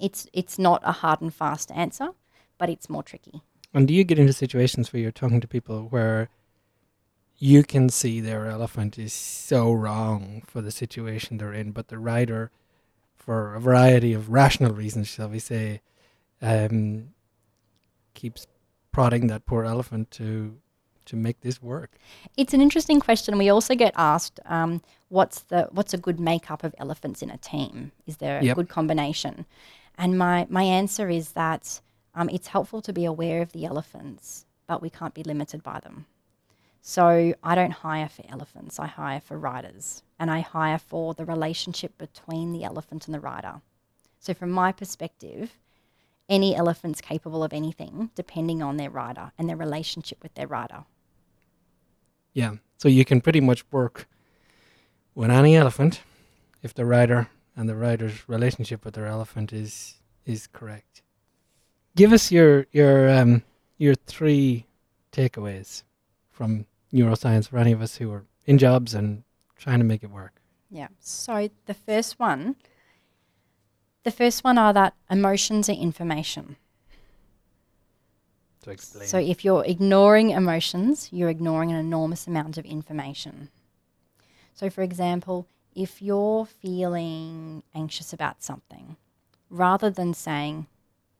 [0.00, 2.10] it's it's not a hard and fast answer,
[2.58, 3.42] but it's more tricky.
[3.72, 6.28] And do you get into situations where you're talking to people where
[7.38, 11.98] you can see their elephant is so wrong for the situation they're in, but the
[11.98, 12.50] rider,
[13.24, 15.80] for a variety of rational reasons, shall we say,
[16.42, 17.08] um,
[18.12, 18.46] keeps
[18.92, 20.58] prodding that poor elephant to
[21.06, 21.98] to make this work?
[22.36, 23.36] It's an interesting question.
[23.36, 27.36] We also get asked, um, what's the what's a good makeup of elephants in a
[27.38, 27.92] team?
[28.06, 28.56] Is there a Yep.
[28.56, 29.44] good combination?
[29.98, 31.80] And my my answer is that
[32.14, 35.80] um, it's helpful to be aware of the elephants, but we can't be limited by
[35.80, 36.06] them.
[36.86, 38.78] So I don't hire for elephants.
[38.78, 43.20] I hire for riders, and I hire for the relationship between the elephant and the
[43.20, 43.62] rider.
[44.18, 45.52] So from my perspective,
[46.28, 50.84] any elephant's capable of anything, depending on their rider and their relationship with their rider.
[52.34, 52.56] Yeah.
[52.76, 54.06] So you can pretty much work
[55.14, 56.02] with any elephant
[56.62, 61.00] if the rider and the rider's relationship with their elephant is is correct.
[61.96, 63.42] Give us your your um
[63.78, 64.66] your three
[65.12, 65.82] takeaways
[66.30, 69.24] from neuroscience for any of us who are in jobs and
[69.56, 70.40] trying to make it work.
[70.70, 70.88] Yeah.
[71.00, 72.56] So the first one,
[74.04, 76.56] the first one are that emotions are information.
[78.62, 79.08] To explain.
[79.08, 83.50] So if you're ignoring emotions, you're ignoring an enormous amount of information.
[84.54, 88.96] So, for example, if you're feeling anxious about something,
[89.50, 90.66] rather than saying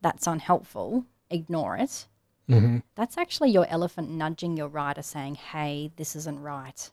[0.00, 2.06] that's unhelpful, ignore it,
[2.48, 6.90] hmm that's actually your elephant nudging your rider saying, hey, this isn't right.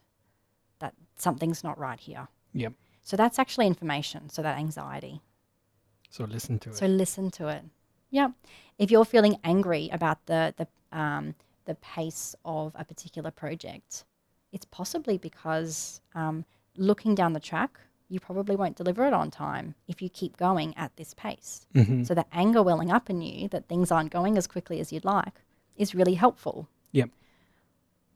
[0.80, 2.28] That something's not right here.
[2.54, 2.72] Yep.
[3.02, 4.30] So that's actually information.
[4.30, 5.20] So that anxiety.
[6.10, 6.78] So listen to So it.
[6.78, 7.62] So listen to it.
[8.10, 8.28] Yeah.
[8.78, 10.66] If you're feeling angry about the the
[10.98, 11.34] um,
[11.64, 14.04] the pace of a particular project,
[14.52, 16.44] it's possibly because um,
[16.76, 17.78] looking down the track,
[18.12, 21.66] you probably won't deliver it on time if you keep going at this pace.
[21.74, 24.92] hmm So the anger welling up in you that things aren't going as quickly as
[24.92, 25.36] you'd like
[25.76, 26.68] is really helpful.
[26.92, 27.08] Yep.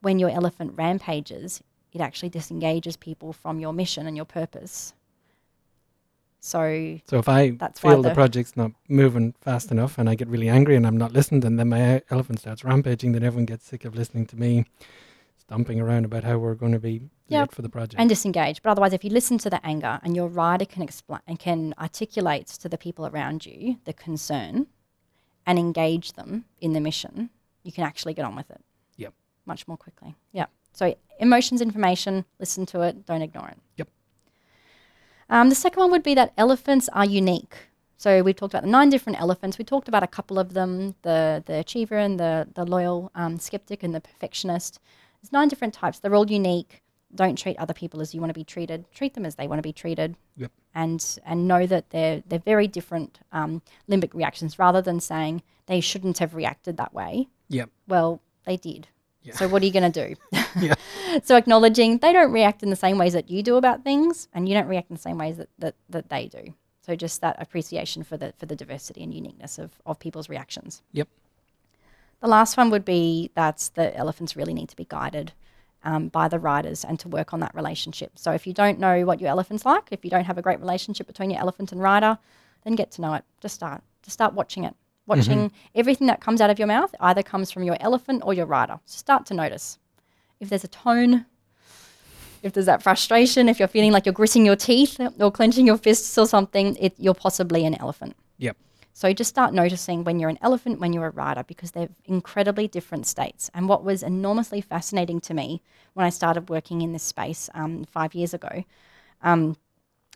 [0.03, 4.93] When your elephant rampages, it actually disengages people from your mission and your purpose.
[6.41, 10.15] So So if I That's feel the the- project's not moving fast enough and I
[10.15, 13.47] get really angry and I'm not listened, and then my elephant starts rampaging, then everyone
[13.47, 14.65] gets sick of listening to me
[15.47, 17.41] stomping around about how we're going to be Yep.
[17.41, 18.01] late for the project.
[18.01, 18.63] and disengage.
[18.63, 21.75] But otherwise, if you listen to the anger and your rider can explain and can
[21.79, 24.67] articulate to the people around you the concern
[25.45, 27.31] and engage them in the mission,
[27.65, 28.61] you can actually get on with it.
[28.97, 29.13] Yep.
[29.45, 30.15] Much more quickly.
[30.33, 30.47] Yeah.
[30.73, 33.59] So emotions, information, listen to it, don't ignore it.
[33.77, 33.89] Yep.
[35.29, 37.57] Um, the second one would be that elephants are unique.
[37.97, 39.59] So we've talked about the nine different elephants.
[39.59, 43.39] We talked about a couple of them: the the achiever and the the loyal um,
[43.39, 44.79] skeptic and the perfectionist.
[45.27, 45.99] There's nine different types.
[45.99, 46.83] They're all unique.
[47.13, 48.85] Don't treat other people as you want to be treated.
[48.93, 50.17] Treat them as they want to be treated.
[50.37, 50.53] Yep.
[50.73, 53.61] And and know that they're they're very different um,
[53.91, 54.57] limbic reactions.
[54.57, 57.71] Rather than saying they shouldn't have reacted that way, yep.
[57.89, 58.87] well, they did.
[59.23, 59.35] Yeah.
[59.35, 60.15] So what are you going to do?
[60.59, 60.73] Yeah.
[61.23, 64.49] so acknowledging they don't react in the same ways that you do about things, and
[64.49, 66.55] you don't react in the same ways that, that, that they do.
[66.81, 70.83] So just that appreciation for the for the diversity and uniqueness of, of people's reactions.
[70.93, 71.09] Yep.
[72.21, 75.33] The last one would be that the elephants really need to be guided
[75.85, 78.13] um, by the riders and to work on that relationship.
[78.17, 80.61] So if you don't know what your elephant's like, if you don't have a great
[80.61, 82.19] relationship between your elephant and rider,
[82.65, 83.25] then get to know it.
[83.41, 83.83] Just start.
[84.03, 84.75] Just start watching it.
[85.07, 88.47] Watching everything that comes out of your mouth either comes from your elephant or your
[88.47, 88.81] rider.
[88.87, 89.79] Start to notice.
[90.41, 91.27] If there's a tone,
[92.43, 95.77] if there's that frustration, if you're feeling like you're gritting your teeth or clenching your
[95.79, 98.17] fists or something, it, you're possibly an elephant.
[98.39, 98.57] Yep.
[98.97, 102.67] So just start noticing when you're an elephant, when you're a rider, because they're incredibly
[102.67, 103.51] different states.
[103.53, 105.61] And what was enormously fascinating to me
[105.93, 108.65] when I started working in this space um, five years ago,
[109.21, 109.59] um,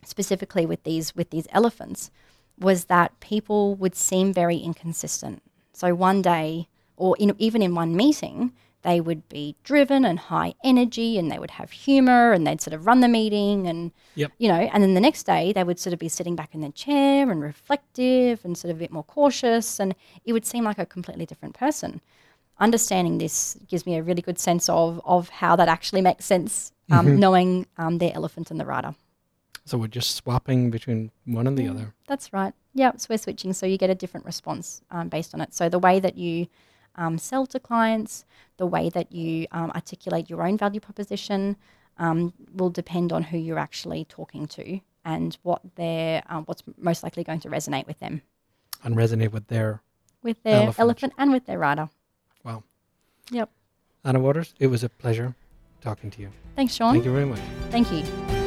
[0.03, 2.11] specifically with these with these elephants,
[2.59, 5.43] was that people would seem very inconsistent.
[5.75, 6.67] So one day,
[6.97, 11.39] or in, even in one meeting, they would be driven and high energy and they
[11.39, 14.33] would have humor and they'd sort of run the meeting and Yep.
[14.39, 16.61] you know and then the next day they would sort of be sitting back in
[16.61, 20.65] their chair and reflective and sort of a bit more cautious and it would seem
[20.65, 22.01] like a completely different person
[22.59, 26.73] understanding this gives me a really good sense of of how that actually makes sense
[26.91, 28.95] um, knowing um, their elephant and the rider
[29.65, 31.95] So we're just swapping between one and the other.
[32.09, 32.53] that's right.
[32.75, 35.55] Yeah, so we're switching, so you get a different response um, based on it.
[35.55, 36.47] So the way that you
[36.97, 38.25] um, sell to clients,
[38.57, 41.57] the way that you um, articulate your own value proposition,
[41.99, 47.03] um, will depend on who you're actually talking to and what they're, um, what's most
[47.03, 48.23] likely going to resonate with them,
[48.85, 49.83] And resonate with their
[50.23, 50.79] with their Elephant.
[50.79, 51.89] elephant, and with their rider.
[52.45, 52.63] Wow.
[53.31, 53.49] Yep.
[54.05, 55.35] Anna Waters, it was a pleasure
[55.81, 56.31] talking to you.
[56.57, 56.93] Thanks, Sean.
[56.93, 57.41] Thank you very much.
[57.71, 58.40] Thank you.